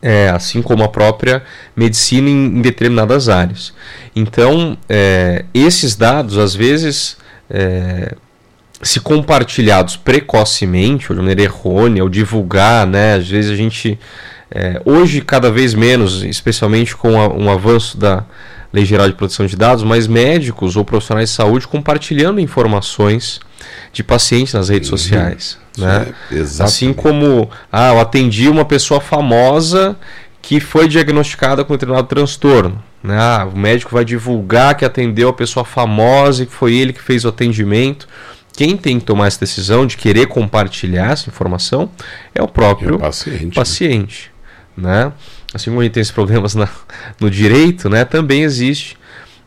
é, 0.00 0.28
assim 0.28 0.62
como 0.62 0.84
a 0.84 0.88
própria 0.88 1.42
medicina 1.74 2.28
em, 2.28 2.58
em 2.58 2.62
determinadas 2.62 3.28
áreas. 3.28 3.74
Então, 4.14 4.78
é, 4.88 5.44
esses 5.52 5.96
dados, 5.96 6.38
às 6.38 6.54
vezes, 6.54 7.16
é, 7.50 8.14
se 8.82 9.00
compartilhados 9.00 9.96
precocemente, 9.96 11.10
ou 11.10 11.16
de 11.16 11.20
maneira 11.20 11.42
errônea, 11.42 12.02
ou 12.02 12.08
divulgar, 12.08 12.86
né? 12.86 13.14
Às 13.14 13.28
vezes 13.28 13.50
a 13.50 13.56
gente, 13.56 13.98
é, 14.50 14.80
hoje 14.84 15.20
cada 15.20 15.50
vez 15.50 15.74
menos, 15.74 16.22
especialmente 16.22 16.94
com 16.94 17.20
a, 17.20 17.28
um 17.28 17.50
avanço 17.50 17.96
da 17.98 18.24
Lei 18.74 18.84
Geral 18.84 19.06
de 19.06 19.14
Proteção 19.14 19.46
de 19.46 19.54
Dados, 19.54 19.84
mas 19.84 20.08
médicos 20.08 20.74
ou 20.74 20.84
profissionais 20.84 21.28
de 21.30 21.36
saúde 21.36 21.68
compartilhando 21.68 22.40
informações 22.40 23.38
de 23.92 24.02
pacientes 24.02 24.52
nas 24.52 24.68
redes 24.68 24.90
uhum. 24.90 24.98
sociais. 24.98 25.58
Né? 25.78 26.12
É, 26.32 26.40
assim 26.60 26.92
como 26.92 27.48
ah, 27.70 27.90
eu 27.90 28.00
atendi 28.00 28.48
uma 28.48 28.64
pessoa 28.64 29.00
famosa 29.00 29.96
que 30.42 30.58
foi 30.58 30.88
diagnosticada 30.88 31.64
com 31.64 31.72
um 31.72 31.76
determinado 31.76 32.08
transtorno. 32.08 32.82
Né? 33.00 33.16
Ah, 33.16 33.48
o 33.52 33.56
médico 33.56 33.94
vai 33.94 34.04
divulgar 34.04 34.76
que 34.76 34.84
atendeu 34.84 35.28
a 35.28 35.32
pessoa 35.32 35.64
famosa 35.64 36.42
e 36.42 36.46
que 36.46 36.52
foi 36.52 36.74
ele 36.74 36.92
que 36.92 37.00
fez 37.00 37.24
o 37.24 37.28
atendimento. 37.28 38.08
Quem 38.56 38.76
tem 38.76 38.98
que 38.98 39.04
tomar 39.04 39.28
essa 39.28 39.38
decisão 39.38 39.86
de 39.86 39.96
querer 39.96 40.26
compartilhar 40.26 41.12
essa 41.12 41.30
informação 41.30 41.88
é 42.34 42.42
o 42.42 42.48
próprio 42.48 42.94
é 42.94 42.94
o 42.94 42.98
paciente. 42.98 43.44
Né? 43.44 43.52
paciente 43.54 44.34
né? 44.76 45.12
Assim 45.54 45.70
como 45.70 45.80
a 45.80 45.84
gente 45.84 45.92
tem 45.92 46.00
esses 46.00 46.12
problemas 46.12 46.54
na, 46.54 46.68
no 47.20 47.30
direito, 47.30 47.88
né, 47.88 48.04
também 48.04 48.42
existe 48.42 48.98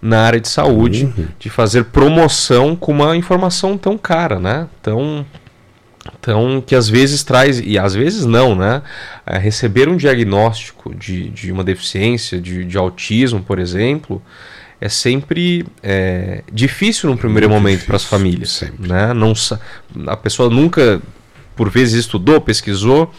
na 0.01 0.21
área 0.21 0.39
de 0.39 0.47
saúde 0.47 1.05
uhum. 1.05 1.27
de 1.37 1.49
fazer 1.49 1.85
promoção 1.85 2.75
com 2.75 2.91
uma 2.91 3.15
informação 3.15 3.77
tão 3.77 3.97
cara, 3.97 4.39
né? 4.39 4.67
Tão, 4.81 5.25
tão 6.21 6.61
que 6.61 6.75
às 6.75 6.87
vezes 6.87 7.23
traz 7.23 7.59
e 7.59 7.79
às 7.79 7.95
vezes 7.95 8.23
não, 8.23 8.55
né? 8.55 8.83
É, 9.25 9.37
receber 9.37 9.89
um 9.89 9.97
diagnóstico 9.97 10.93
de, 10.93 11.29
de 11.29 11.51
uma 11.51 11.63
deficiência, 11.63 12.39
de, 12.39 12.63
de 12.63 12.77
autismo, 12.77 13.41
por 13.41 13.57
exemplo, 13.57 14.21
é 14.79 14.87
sempre 14.87 15.65
é, 15.81 16.43
difícil 16.51 17.09
no 17.09 17.17
primeiro 17.17 17.49
Muito 17.49 17.59
momento 17.59 17.85
para 17.85 17.95
as 17.95 18.03
famílias, 18.03 18.51
sempre. 18.51 18.87
né? 18.87 19.13
Não 19.13 19.33
a 20.05 20.15
pessoa 20.15 20.47
nunca 20.49 21.01
por 21.55 21.71
vezes 21.71 21.95
estudou, 21.95 22.39
pesquisou 22.39 23.11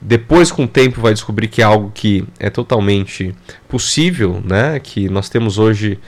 depois, 0.00 0.52
com 0.52 0.64
o 0.64 0.68
tempo, 0.68 1.00
vai 1.00 1.12
descobrir 1.12 1.48
que 1.48 1.60
é 1.60 1.64
algo 1.64 1.90
que 1.92 2.24
é 2.38 2.48
totalmente 2.48 3.34
possível, 3.68 4.40
né? 4.44 4.78
Que 4.78 5.08
nós 5.08 5.28
temos 5.28 5.58
hoje 5.58 5.98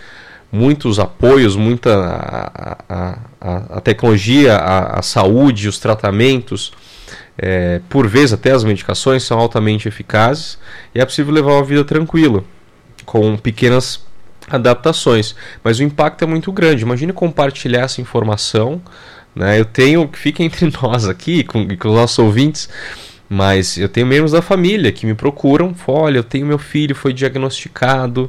muitos 0.53 0.99
apoios, 0.99 1.57
muita 1.57 1.93
a, 2.89 3.19
a, 3.41 3.77
a 3.77 3.81
tecnologia, 3.81 4.57
a, 4.57 4.99
a, 4.99 5.03
saúde, 5.03 5.69
os 5.69 5.79
tratamentos, 5.79 6.73
é, 7.39 7.81
por 7.89 8.07
vezes 8.07 8.33
até 8.33 8.53
as 8.53 8.65
medicações 8.65 9.23
são 9.23 9.39
altamente 9.39 9.89
eficazes 9.89 10.59
e 10.95 11.01
é 11.01 11.05
possível 11.05 11.33
levar 11.33 11.53
uma 11.53 11.65
vida 11.65 11.85
tranquila, 11.85 12.45
com 13.05 13.37
pequenas 13.37 14.05
adaptações. 14.49 15.35
Mas 15.63 15.79
o 15.79 15.83
impacto 15.83 16.23
é 16.23 16.27
muito 16.27 16.53
grande. 16.53 16.83
Imagine 16.83 17.13
compartilhar 17.13 17.83
essa 17.83 18.01
informação. 18.01 18.81
Né? 19.35 19.61
Eu 19.61 19.65
tenho, 19.65 20.07
que 20.09 20.19
fica 20.19 20.43
entre 20.43 20.71
nós 20.83 21.09
aqui, 21.09 21.45
com, 21.45 21.67
com 21.77 21.89
os 21.89 21.95
nossos 21.95 22.19
ouvintes, 22.19 22.69
mas 23.33 23.79
eu 23.79 23.89
tenho 23.89 24.09
membros 24.09 24.33
da 24.33 24.43
família 24.43 24.91
que 24.91 25.07
me 25.07 25.15
procuram, 25.15 25.73
olha, 25.87 26.19
eu 26.19 26.25
tenho 26.25 26.45
meu 26.45 26.59
filho, 26.59 26.97
foi 26.97 27.13
diagnosticado, 27.13 28.29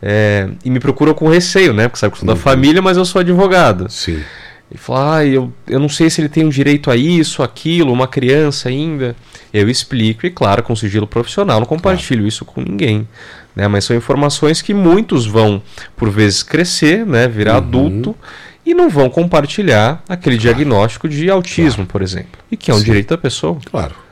é, 0.00 0.48
e 0.64 0.70
me 0.70 0.78
procuram 0.78 1.12
com 1.14 1.28
receio, 1.28 1.72
né? 1.72 1.88
Porque 1.88 1.98
sabe 1.98 2.12
que 2.12 2.18
eu 2.18 2.20
sou 2.20 2.28
uhum. 2.28 2.34
da 2.36 2.40
família, 2.40 2.80
mas 2.80 2.96
eu 2.96 3.04
sou 3.04 3.18
advogado. 3.18 3.90
Sim. 3.90 4.22
E 4.70 4.78
fala, 4.78 5.16
ah, 5.16 5.26
eu, 5.26 5.52
eu 5.66 5.80
não 5.80 5.88
sei 5.88 6.08
se 6.08 6.20
ele 6.20 6.28
tem 6.28 6.44
um 6.44 6.48
direito 6.48 6.92
a 6.92 6.96
isso, 6.96 7.42
aquilo, 7.42 7.92
uma 7.92 8.06
criança 8.06 8.68
ainda. 8.68 9.16
Eu 9.52 9.68
explico, 9.68 10.24
e 10.24 10.30
claro, 10.30 10.62
com 10.62 10.76
sigilo 10.76 11.08
profissional, 11.08 11.58
não 11.58 11.66
compartilho 11.66 12.20
claro. 12.20 12.28
isso 12.28 12.44
com 12.44 12.60
ninguém. 12.60 13.08
Né? 13.54 13.66
Mas 13.66 13.84
são 13.84 13.96
informações 13.96 14.62
que 14.62 14.72
muitos 14.72 15.26
vão, 15.26 15.60
por 15.96 16.08
vezes, 16.08 16.44
crescer, 16.44 17.04
né? 17.04 17.26
virar 17.26 17.54
uhum. 17.54 17.58
adulto, 17.58 18.16
e 18.64 18.74
não 18.74 18.88
vão 18.88 19.10
compartilhar 19.10 20.04
aquele 20.08 20.38
claro. 20.38 20.54
diagnóstico 20.54 21.08
de 21.08 21.28
autismo, 21.28 21.78
claro. 21.78 21.88
por 21.88 22.02
exemplo. 22.02 22.38
E 22.48 22.56
que 22.56 22.70
é 22.70 22.74
um 22.74 22.78
Sim. 22.78 22.84
direito 22.84 23.08
da 23.08 23.18
pessoa. 23.18 23.58
Claro. 23.64 24.05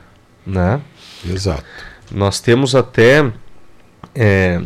Né? 0.45 0.81
Exato. 1.25 1.63
Nós 2.11 2.39
temos 2.39 2.75
até. 2.75 3.31
É, 4.13 4.61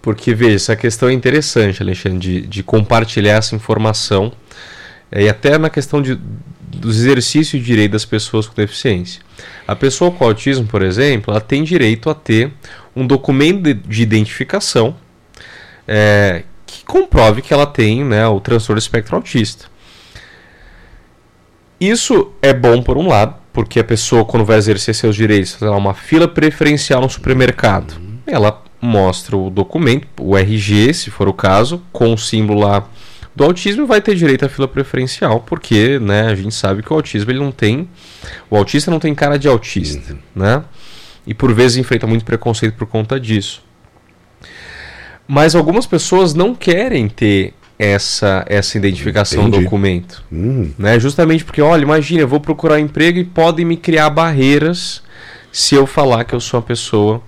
porque, 0.00 0.34
veja, 0.34 0.56
essa 0.56 0.76
questão 0.76 1.08
é 1.08 1.12
interessante, 1.12 1.82
Alexandre, 1.82 2.18
de, 2.18 2.40
de 2.46 2.62
compartilhar 2.62 3.34
essa 3.34 3.54
informação. 3.54 4.32
É, 5.10 5.22
e 5.22 5.28
até 5.28 5.56
na 5.58 5.70
questão 5.70 6.02
de, 6.02 6.18
dos 6.74 6.98
exercícios 6.98 7.60
de 7.62 7.66
direito 7.66 7.92
das 7.92 8.04
pessoas 8.04 8.46
com 8.46 8.54
deficiência. 8.54 9.22
A 9.66 9.74
pessoa 9.74 10.10
com 10.10 10.24
autismo, 10.24 10.66
por 10.66 10.82
exemplo, 10.82 11.32
ela 11.32 11.40
tem 11.40 11.62
direito 11.62 12.10
a 12.10 12.14
ter 12.14 12.52
um 12.94 13.06
documento 13.06 13.62
de, 13.62 13.74
de 13.74 14.02
identificação 14.02 14.96
é, 15.86 16.44
que 16.66 16.84
comprove 16.84 17.42
que 17.42 17.52
ela 17.52 17.66
tem 17.66 18.04
né, 18.04 18.26
o 18.26 18.40
transtorno 18.40 18.78
espectro 18.78 19.16
autista. 19.16 19.66
Isso 21.80 22.32
é 22.40 22.52
bom 22.52 22.82
por 22.82 22.96
um 22.96 23.08
lado, 23.08 23.36
porque 23.54 23.78
a 23.78 23.84
pessoa, 23.84 24.24
quando 24.24 24.44
vai 24.44 24.58
exercer 24.58 24.94
seus 24.94 25.14
direitos, 25.14 25.56
ela 25.62 25.76
uma 25.76 25.94
fila 25.94 26.26
preferencial 26.28 27.00
no 27.00 27.08
supermercado. 27.08 27.94
Ela 28.26 28.62
mostra 28.82 29.36
o 29.36 29.48
documento, 29.48 30.08
o 30.20 30.36
RG, 30.36 30.92
se 30.92 31.10
for 31.10 31.28
o 31.28 31.32
caso, 31.32 31.80
com 31.92 32.12
o 32.12 32.18
símbolo 32.18 32.60
lá 32.60 32.86
do 33.34 33.44
autismo 33.44 33.86
vai 33.86 34.00
ter 34.00 34.14
direito 34.14 34.44
à 34.44 34.48
fila 34.48 34.68
preferencial, 34.68 35.40
porque 35.40 35.98
né, 35.98 36.28
a 36.28 36.34
gente 36.34 36.54
sabe 36.54 36.82
que 36.82 36.92
o 36.92 36.96
autismo 36.96 37.30
ele 37.30 37.40
não 37.40 37.50
tem. 37.50 37.88
O 38.50 38.56
autista 38.56 38.90
não 38.90 39.00
tem 39.00 39.14
cara 39.14 39.38
de 39.38 39.48
autista, 39.48 40.12
uhum. 40.12 40.18
né? 40.34 40.64
E 41.26 41.34
por 41.34 41.52
vezes 41.52 41.76
enfrenta 41.76 42.06
muito 42.06 42.24
preconceito 42.24 42.74
por 42.74 42.86
conta 42.86 43.18
disso. 43.18 43.62
Mas 45.26 45.54
algumas 45.54 45.86
pessoas 45.86 46.34
não 46.34 46.54
querem 46.54 47.08
ter 47.08 47.54
essa, 47.78 48.44
essa 48.48 48.76
identificação 48.78 49.50
do 49.50 49.60
documento. 49.60 50.24
Hum. 50.32 50.70
Né? 50.78 50.98
Justamente 50.98 51.44
porque, 51.44 51.60
olha, 51.60 51.82
imagina, 51.82 52.22
eu 52.22 52.28
vou 52.28 52.40
procurar 52.40 52.80
emprego 52.80 53.18
e 53.18 53.24
podem 53.24 53.64
me 53.64 53.76
criar 53.76 54.10
barreiras 54.10 55.02
se 55.52 55.74
eu 55.74 55.86
falar 55.86 56.24
que 56.24 56.34
eu 56.34 56.40
sou 56.40 56.60
uma 56.60 56.66
pessoa 56.66 57.22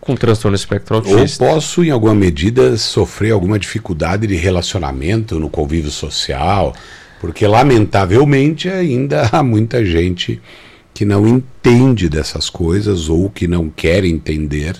com 0.00 0.14
transtorno 0.16 0.56
espectro 0.56 0.96
autista. 0.96 1.44
Ou 1.44 1.50
posso, 1.50 1.84
em 1.84 1.90
alguma 1.90 2.14
medida, 2.14 2.76
sofrer 2.76 3.32
alguma 3.32 3.58
dificuldade 3.58 4.26
de 4.26 4.34
relacionamento 4.36 5.38
no 5.38 5.50
convívio 5.50 5.90
social, 5.90 6.74
porque, 7.20 7.46
lamentavelmente, 7.46 8.68
ainda 8.68 9.28
há 9.32 9.42
muita 9.42 9.84
gente 9.84 10.40
que 10.94 11.04
não 11.04 11.26
entende 11.28 12.08
dessas 12.08 12.50
coisas 12.50 13.08
ou 13.08 13.30
que 13.30 13.46
não 13.46 13.70
quer 13.70 14.04
entender. 14.04 14.76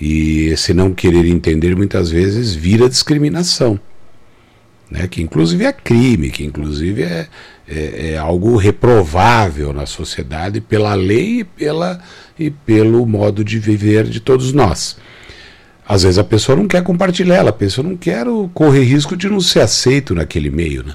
E 0.00 0.46
esse 0.46 0.74
não 0.74 0.92
querer 0.92 1.26
entender 1.26 1.74
muitas 1.74 2.10
vezes 2.10 2.54
vira 2.54 2.88
discriminação 2.88 3.80
né, 4.94 5.08
que 5.08 5.20
inclusive 5.20 5.64
é 5.64 5.72
crime, 5.72 6.30
que 6.30 6.44
inclusive 6.44 7.02
é, 7.02 7.26
é, 7.66 8.12
é, 8.12 8.16
algo 8.16 8.56
reprovável 8.56 9.72
na 9.72 9.86
sociedade 9.86 10.60
pela 10.60 10.94
lei 10.94 11.40
e, 11.40 11.44
pela, 11.44 12.00
e 12.38 12.48
pelo 12.48 13.04
modo 13.04 13.44
de 13.44 13.58
viver 13.58 14.04
de 14.04 14.20
todos 14.20 14.52
nós. 14.52 14.96
Às 15.86 16.04
vezes 16.04 16.16
a 16.16 16.22
pessoa 16.22 16.56
não 16.56 16.68
quer 16.68 16.84
compartilhar, 16.84 17.34
ela 17.34 17.52
pensa, 17.52 17.80
eu 17.80 17.84
não 17.84 17.96
quero 17.96 18.48
correr 18.54 18.84
risco 18.84 19.16
de 19.16 19.28
não 19.28 19.40
ser 19.40 19.60
aceito 19.60 20.14
naquele 20.14 20.48
meio. 20.48 20.84
Né? 20.84 20.94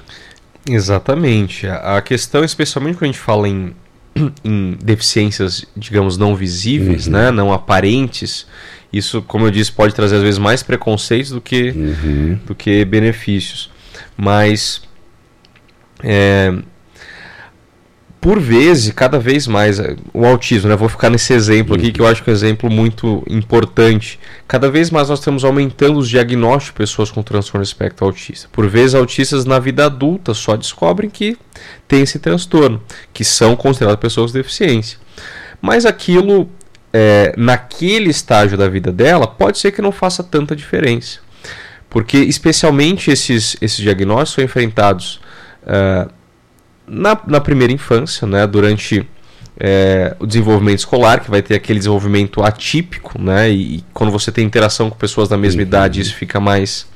Exatamente. 0.70 1.66
A 1.66 2.00
questão, 2.00 2.42
especialmente 2.42 2.96
quando 2.96 3.10
a 3.10 3.12
gente 3.12 3.20
fala 3.20 3.46
em, 3.46 3.74
em 4.42 4.78
deficiências, 4.82 5.66
digamos, 5.76 6.16
não 6.16 6.34
visíveis, 6.34 7.06
uhum. 7.06 7.12
né, 7.12 7.30
não 7.30 7.52
aparentes, 7.52 8.46
isso, 8.90 9.20
como 9.20 9.44
eu 9.44 9.50
disse, 9.50 9.70
pode 9.70 9.94
trazer 9.94 10.16
às 10.16 10.22
vezes 10.22 10.38
mais 10.38 10.62
preconceitos 10.62 11.30
do 11.30 11.40
que, 11.40 11.70
uhum. 11.70 12.38
do 12.46 12.54
que 12.54 12.82
benefícios 12.86 13.68
mas 14.20 14.82
é, 16.02 16.52
por 18.20 18.38
vezes, 18.38 18.92
cada 18.92 19.18
vez 19.18 19.46
mais, 19.46 19.80
é, 19.80 19.96
o 20.12 20.26
autismo, 20.26 20.68
né? 20.68 20.76
Vou 20.76 20.90
ficar 20.90 21.08
nesse 21.08 21.32
exemplo 21.32 21.74
aqui, 21.74 21.90
que 21.90 22.02
eu 22.02 22.06
acho 22.06 22.22
que 22.22 22.28
é 22.28 22.32
um 22.32 22.36
exemplo 22.36 22.70
muito 22.70 23.24
importante. 23.26 24.20
Cada 24.46 24.70
vez 24.70 24.90
mais 24.90 25.08
nós 25.08 25.20
estamos 25.20 25.42
aumentando 25.42 25.98
os 25.98 26.06
diagnósticos 26.06 26.66
de 26.66 26.72
pessoas 26.72 27.10
com 27.10 27.22
transtorno 27.22 27.62
espectro 27.62 28.04
autista. 28.04 28.46
Por 28.52 28.68
vezes, 28.68 28.94
autistas 28.94 29.46
na 29.46 29.58
vida 29.58 29.86
adulta 29.86 30.34
só 30.34 30.54
descobrem 30.54 31.08
que 31.08 31.38
tem 31.88 32.02
esse 32.02 32.18
transtorno, 32.18 32.82
que 33.14 33.24
são 33.24 33.56
consideradas 33.56 34.00
pessoas 34.00 34.32
com 34.32 34.38
deficiência. 34.38 34.98
Mas 35.62 35.86
aquilo, 35.86 36.50
é, 36.92 37.32
naquele 37.38 38.10
estágio 38.10 38.58
da 38.58 38.68
vida 38.68 38.92
dela, 38.92 39.26
pode 39.26 39.58
ser 39.58 39.72
que 39.72 39.80
não 39.80 39.92
faça 39.92 40.22
tanta 40.22 40.54
diferença. 40.54 41.20
Porque, 41.90 42.18
especialmente, 42.18 43.10
esses, 43.10 43.56
esses 43.60 43.78
diagnósticos 43.78 44.34
são 44.34 44.44
enfrentados 44.44 45.20
uh, 45.64 46.10
na, 46.86 47.20
na 47.26 47.40
primeira 47.40 47.72
infância, 47.72 48.26
né, 48.26 48.46
durante 48.46 49.06
é, 49.58 50.16
o 50.18 50.26
desenvolvimento 50.26 50.78
escolar, 50.78 51.20
que 51.20 51.30
vai 51.30 51.42
ter 51.42 51.54
aquele 51.54 51.78
desenvolvimento 51.78 52.42
atípico, 52.42 53.20
né? 53.20 53.50
E, 53.50 53.76
e 53.76 53.84
quando 53.92 54.10
você 54.10 54.32
tem 54.32 54.46
interação 54.46 54.88
com 54.88 54.96
pessoas 54.96 55.28
da 55.28 55.36
mesma 55.36 55.60
uhum. 55.60 55.66
idade, 55.66 56.00
isso 56.00 56.14
fica 56.14 56.40
mais 56.40 56.86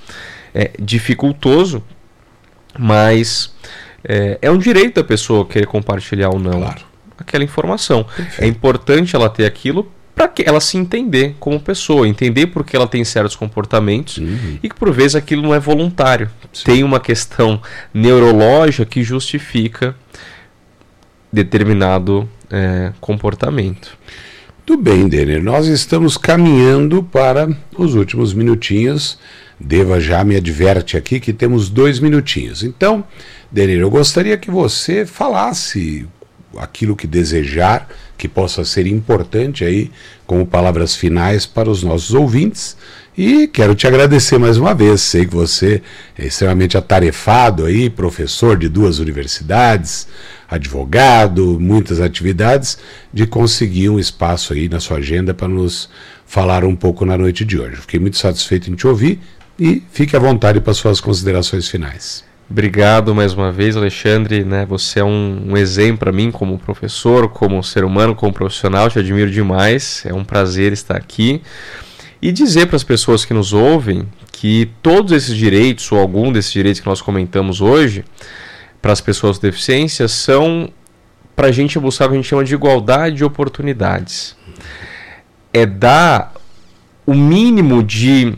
é, 0.54 0.70
dificultoso. 0.80 1.83
Mas 2.78 3.54
é, 4.02 4.38
é, 4.40 4.50
um 4.50 4.59
direito 4.59 4.96
da 4.96 5.04
pessoa 5.04 5.44
querer 5.44 5.66
compartilhar 5.66 6.30
ou 6.30 6.38
não 6.38 6.61
claro. 6.62 6.83
aquela 7.18 7.44
informação. 7.44 8.04
Perfeito. 8.04 8.42
É 8.42 8.46
importante 8.46 9.14
ela 9.14 9.28
ter 9.28 9.44
aquilo 9.44 9.92
para 10.24 10.28
que 10.28 10.42
ela 10.46 10.60
se 10.60 10.78
entender 10.78 11.34
como 11.38 11.60
pessoa, 11.60 12.08
entender 12.08 12.46
por 12.46 12.64
que 12.64 12.74
ela 12.74 12.87
tem 12.87 13.04
certos 13.04 13.37
comportamentos 13.37 14.16
uhum. 14.16 14.58
e 14.62 14.68
que 14.68 14.74
por 14.74 14.90
vezes 14.90 15.14
aquilo 15.14 15.42
não 15.42 15.54
é 15.54 15.60
voluntário. 15.60 16.30
Sim. 16.50 16.64
Tem 16.64 16.82
uma 16.82 16.98
questão 16.98 17.60
neurológica 17.92 18.87
que 18.87 19.02
justifica 19.02 19.94
determinado 21.30 22.28
é, 22.50 22.92
comportamento. 23.00 23.98
Tudo 24.64 24.82
bem, 24.82 25.06
Denner. 25.08 25.42
Nós 25.42 25.66
estamos 25.66 26.16
caminhando 26.16 27.02
para 27.02 27.46
os 27.76 27.94
últimos 27.94 28.32
minutinhos. 28.32 29.18
Deva 29.60 30.00
já 30.00 30.24
me 30.24 30.37
adverte 30.37 30.96
aqui 30.96 31.20
que 31.20 31.34
temos 31.34 31.68
dois 31.68 32.00
minutinhos. 32.00 32.62
Então, 32.62 33.04
Denner, 33.52 33.80
eu 33.80 33.90
gostaria 33.90 34.38
que 34.38 34.50
você 34.50 35.04
falasse 35.04 36.06
aquilo 36.59 36.97
que 36.97 37.07
desejar 37.07 37.88
que 38.17 38.29
possa 38.29 38.64
ser 38.64 38.87
importante 38.87 39.64
aí 39.64 39.90
como 40.27 40.47
palavras 40.47 40.95
finais 40.95 41.47
para 41.47 41.69
os 41.69 41.83
nossos 41.83 42.14
ouvintes. 42.14 42.77
E 43.17 43.47
quero 43.47 43.75
te 43.75 43.87
agradecer 43.87 44.38
mais 44.38 44.57
uma 44.57 44.75
vez. 44.75 45.01
Sei 45.01 45.25
que 45.25 45.35
você 45.35 45.83
é 46.19 46.27
extremamente 46.27 46.77
atarefado 46.77 47.64
aí, 47.64 47.88
professor 47.88 48.57
de 48.57 48.69
duas 48.69 48.99
universidades, 48.99 50.09
advogado, 50.49 51.59
muitas 51.61 52.01
atividades, 52.01 52.79
de 53.12 53.27
conseguir 53.27 53.88
um 53.88 53.99
espaço 53.99 54.53
aí 54.53 54.69
na 54.69 54.81
sua 54.81 54.99
agenda 54.99 55.33
para 55.33 55.49
nos 55.49 55.88
falar 56.27 56.64
um 56.64 56.75
pouco 56.75 57.05
na 57.05 57.17
noite 57.17 57.45
de 57.45 57.59
hoje. 57.59 57.77
Fiquei 57.77 58.01
muito 58.01 58.17
satisfeito 58.17 58.71
em 58.71 58.75
te 58.75 58.87
ouvir 58.87 59.21
e 59.59 59.83
fique 59.93 60.17
à 60.17 60.19
vontade 60.19 60.61
para 60.61 60.75
suas 60.75 61.01
considerações 61.01 61.69
finais. 61.69 62.25
Obrigado 62.48 63.14
mais 63.14 63.33
uma 63.33 63.50
vez, 63.50 63.76
Alexandre. 63.76 64.44
Né? 64.44 64.66
Você 64.66 65.00
é 65.00 65.04
um, 65.04 65.46
um 65.48 65.57
exemplo 65.57 65.98
para 65.98 66.12
mim 66.12 66.30
como 66.30 66.59
professor, 66.59 67.28
como 67.28 67.62
ser 67.62 67.85
humano, 67.85 68.14
como 68.14 68.33
profissional. 68.33 68.90
Te 68.90 68.98
admiro 68.98 69.30
demais. 69.30 70.04
É 70.04 70.12
um 70.12 70.24
prazer 70.24 70.72
estar 70.72 70.96
aqui. 70.96 71.40
E 72.20 72.30
dizer 72.30 72.66
para 72.66 72.76
as 72.76 72.85
pessoas 72.85 73.24
que 73.24 73.35
nos 73.35 73.52
ouvem 73.52 74.07
que 74.33 74.70
todos 74.83 75.12
esses 75.12 75.35
direitos, 75.35 75.90
ou 75.90 75.98
algum 75.98 76.30
desses 76.30 76.52
direitos 76.52 76.80
que 76.80 76.87
nós 76.87 77.00
comentamos 77.00 77.61
hoje, 77.61 78.04
para 78.80 78.92
as 78.92 79.00
pessoas 79.00 79.38
com 79.38 79.46
deficiência, 79.46 80.07
são 80.07 80.70
para 81.35 81.48
a 81.48 81.52
gente 81.52 81.78
buscar 81.78 82.07
o 82.07 82.09
que 82.09 82.14
a 82.14 82.16
gente 82.16 82.28
chama 82.28 82.44
de 82.44 82.54
igualdade 82.54 83.16
de 83.16 83.24
oportunidades. 83.24 84.37
É 85.52 85.64
dar 85.64 86.35
o 87.07 87.14
mínimo 87.14 87.83
de 87.83 88.37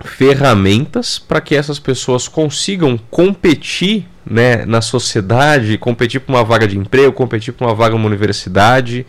ferramentas 0.00 1.18
para 1.18 1.40
que 1.40 1.54
essas 1.54 1.78
pessoas 1.78 2.28
consigam 2.28 2.98
competir 3.10 4.06
né, 4.24 4.66
na 4.66 4.80
sociedade, 4.80 5.78
competir 5.78 6.20
por 6.20 6.32
uma 6.32 6.44
vaga 6.44 6.66
de 6.66 6.76
emprego, 6.76 7.12
competir 7.12 7.54
por 7.54 7.66
uma 7.66 7.74
vaga 7.74 7.94
numa 7.94 8.06
universidade, 8.06 9.06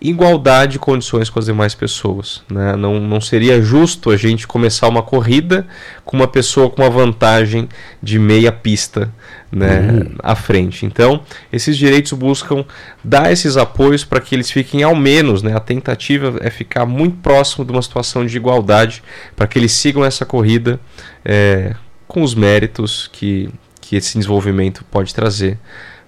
igualdade 0.00 0.72
de 0.72 0.78
condições 0.78 1.28
com 1.28 1.38
as 1.38 1.46
demais 1.46 1.74
pessoas. 1.74 2.42
Né? 2.50 2.76
Não, 2.76 3.00
não 3.00 3.20
seria 3.20 3.60
justo 3.60 4.10
a 4.10 4.16
gente 4.16 4.46
começar 4.46 4.88
uma 4.88 5.02
corrida 5.02 5.66
com 6.04 6.16
uma 6.16 6.28
pessoa 6.28 6.70
com 6.70 6.82
uma 6.82 6.90
vantagem 6.90 7.68
de 8.02 8.18
meia 8.18 8.52
pista 8.52 9.12
né, 9.50 9.80
uhum. 9.80 10.14
à 10.22 10.36
frente. 10.36 10.86
Então, 10.86 11.22
esses 11.52 11.76
direitos 11.76 12.12
buscam 12.12 12.64
dar 13.02 13.32
esses 13.32 13.56
apoios 13.56 14.04
para 14.04 14.20
que 14.20 14.34
eles 14.34 14.50
fiquem 14.50 14.82
ao 14.82 14.94
menos, 14.94 15.42
né, 15.42 15.56
a 15.56 15.60
tentativa 15.60 16.36
é 16.40 16.50
ficar 16.50 16.86
muito 16.86 17.16
próximo 17.16 17.64
de 17.64 17.72
uma 17.72 17.82
situação 17.82 18.24
de 18.24 18.36
igualdade, 18.36 19.02
para 19.34 19.46
que 19.46 19.58
eles 19.58 19.72
sigam 19.72 20.04
essa 20.04 20.24
corrida 20.24 20.78
é, 21.24 21.74
com 22.06 22.22
os 22.22 22.34
méritos 22.34 23.08
que, 23.12 23.48
que 23.80 23.96
esse 23.96 24.16
desenvolvimento 24.16 24.84
pode 24.90 25.14
trazer 25.14 25.58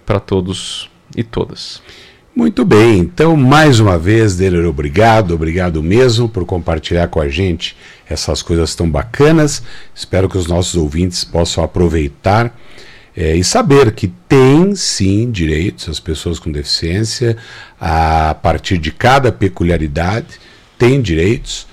para 0.06 0.20
todos 0.20 0.90
e 1.16 1.22
todas. 1.22 1.82
Muito 2.34 2.64
bem, 2.64 3.00
então 3.00 3.36
mais 3.36 3.80
uma 3.80 3.98
vez, 3.98 4.36
Deler, 4.36 4.64
obrigado, 4.64 5.34
obrigado 5.34 5.82
mesmo 5.82 6.28
por 6.28 6.46
compartilhar 6.46 7.08
com 7.08 7.20
a 7.20 7.28
gente 7.28 7.76
essas 8.08 8.40
coisas 8.40 8.74
tão 8.74 8.88
bacanas. 8.88 9.62
Espero 9.92 10.28
que 10.28 10.38
os 10.38 10.46
nossos 10.46 10.76
ouvintes 10.76 11.24
possam 11.24 11.64
aproveitar 11.64 12.56
é, 13.16 13.34
e 13.34 13.42
saber 13.42 13.92
que 13.92 14.06
tem 14.28 14.76
sim 14.76 15.28
direitos 15.30 15.88
as 15.88 15.98
pessoas 15.98 16.38
com 16.38 16.52
deficiência, 16.52 17.36
a 17.80 18.34
partir 18.40 18.78
de 18.78 18.92
cada 18.92 19.32
peculiaridade, 19.32 20.38
tem 20.78 21.02
direitos. 21.02 21.66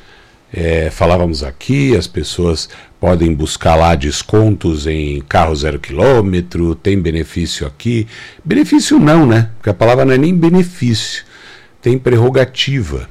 É, 0.52 0.90
falávamos 0.90 1.44
aqui, 1.44 1.96
as 1.96 2.08
pessoas 2.08 2.68
podem 3.00 3.34
buscar 3.34 3.76
lá 3.76 3.96
descontos 3.96 4.88
em 4.88 5.22
carro 5.22 5.56
zero 5.56 5.80
quilômetro, 5.80 6.76
tem 6.76 7.00
benefício 7.00 7.68
aqui. 7.68 8.08
Benefício 8.44 9.00
não, 9.00 9.26
né? 9.26 9.52
Porque 9.58 9.70
a 9.70 9.74
palavra 9.74 10.06
não 10.06 10.14
é 10.14 10.18
nem 10.18 10.36
benefício, 10.36 11.24
tem 11.82 11.98
prerrogativa. 11.98 13.10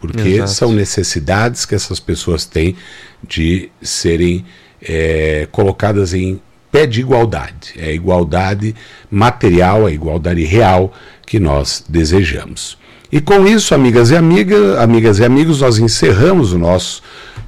Porque 0.00 0.28
Exato. 0.28 0.50
são 0.50 0.72
necessidades 0.72 1.66
que 1.66 1.74
essas 1.74 2.00
pessoas 2.00 2.46
têm 2.46 2.74
de 3.22 3.70
serem 3.82 4.46
é, 4.80 5.46
colocadas 5.52 6.14
em 6.14 6.40
pé 6.72 6.86
de 6.86 7.00
igualdade. 7.00 7.74
É 7.76 7.86
a 7.86 7.92
igualdade 7.92 8.74
material, 9.10 9.84
a 9.84 9.92
igualdade 9.92 10.42
real 10.44 10.94
que 11.26 11.38
nós 11.38 11.84
desejamos. 11.86 12.78
E 13.12 13.20
com 13.20 13.46
isso, 13.46 13.74
amigas 13.74 14.10
e 14.10 14.16
amigas, 14.16 14.78
amigas 14.78 15.18
e 15.18 15.24
amigos, 15.24 15.60
nós 15.60 15.78
encerramos 15.78 16.52
o 16.52 16.58
nosso 16.58 17.02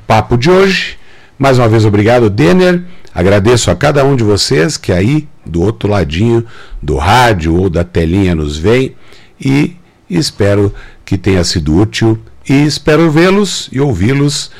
papo 0.06 0.36
de 0.36 0.50
hoje. 0.50 0.98
Mais 1.38 1.58
uma 1.58 1.68
vez, 1.68 1.84
obrigado, 1.84 2.30
Denner. 2.30 2.82
Agradeço 3.14 3.70
a 3.70 3.76
cada 3.76 4.04
um 4.04 4.16
de 4.16 4.24
vocês 4.24 4.76
que 4.76 4.92
aí 4.92 5.28
do 5.44 5.60
outro 5.60 5.88
ladinho 5.88 6.44
do 6.80 6.96
rádio 6.96 7.54
ou 7.54 7.68
da 7.68 7.84
telinha 7.84 8.34
nos 8.34 8.56
vem 8.56 8.94
e 9.40 9.76
espero 10.08 10.72
que 11.04 11.18
tenha 11.18 11.42
sido 11.44 11.76
útil 11.76 12.18
e 12.48 12.64
espero 12.64 13.10
vê-los 13.10 13.68
e 13.72 13.80
ouvi-los. 13.80 14.50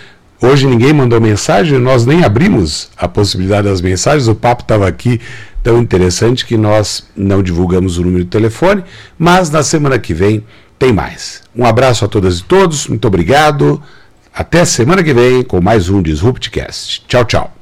Hoje 0.41 0.67
ninguém 0.67 0.93
mandou 0.93 1.21
mensagem, 1.21 1.79
nós 1.79 2.05
nem 2.05 2.25
abrimos 2.25 2.91
a 2.97 3.07
possibilidade 3.07 3.69
das 3.69 3.81
mensagens, 3.81 4.27
o 4.27 4.35
papo 4.35 4.63
estava 4.63 4.89
aqui 4.89 5.21
tão 5.63 5.81
interessante 5.81 6.45
que 6.45 6.57
nós 6.57 7.07
não 7.17 7.43
divulgamos 7.43 7.97
o 7.97 8.03
número 8.03 8.25
de 8.25 8.31
telefone, 8.31 8.83
mas 9.17 9.51
na 9.51 9.63
semana 9.63 9.99
que 9.99 10.13
vem 10.13 10.45
tem 10.79 10.93
mais. 10.93 11.43
Um 11.55 11.65
abraço 11.65 12.05
a 12.05 12.09
todas 12.09 12.41
e 12.41 12.45
todos, 12.45 12.89
muito 12.89 13.07
obrigado. 13.07 13.81
Até 14.35 14.65
semana 14.65 15.05
que 15.05 15.13
vem 15.13 15.43
com 15.43 15.61
mais 15.61 15.91
um 15.91 16.01
Disruptcast. 16.01 17.05
Tchau, 17.07 17.25
tchau. 17.27 17.53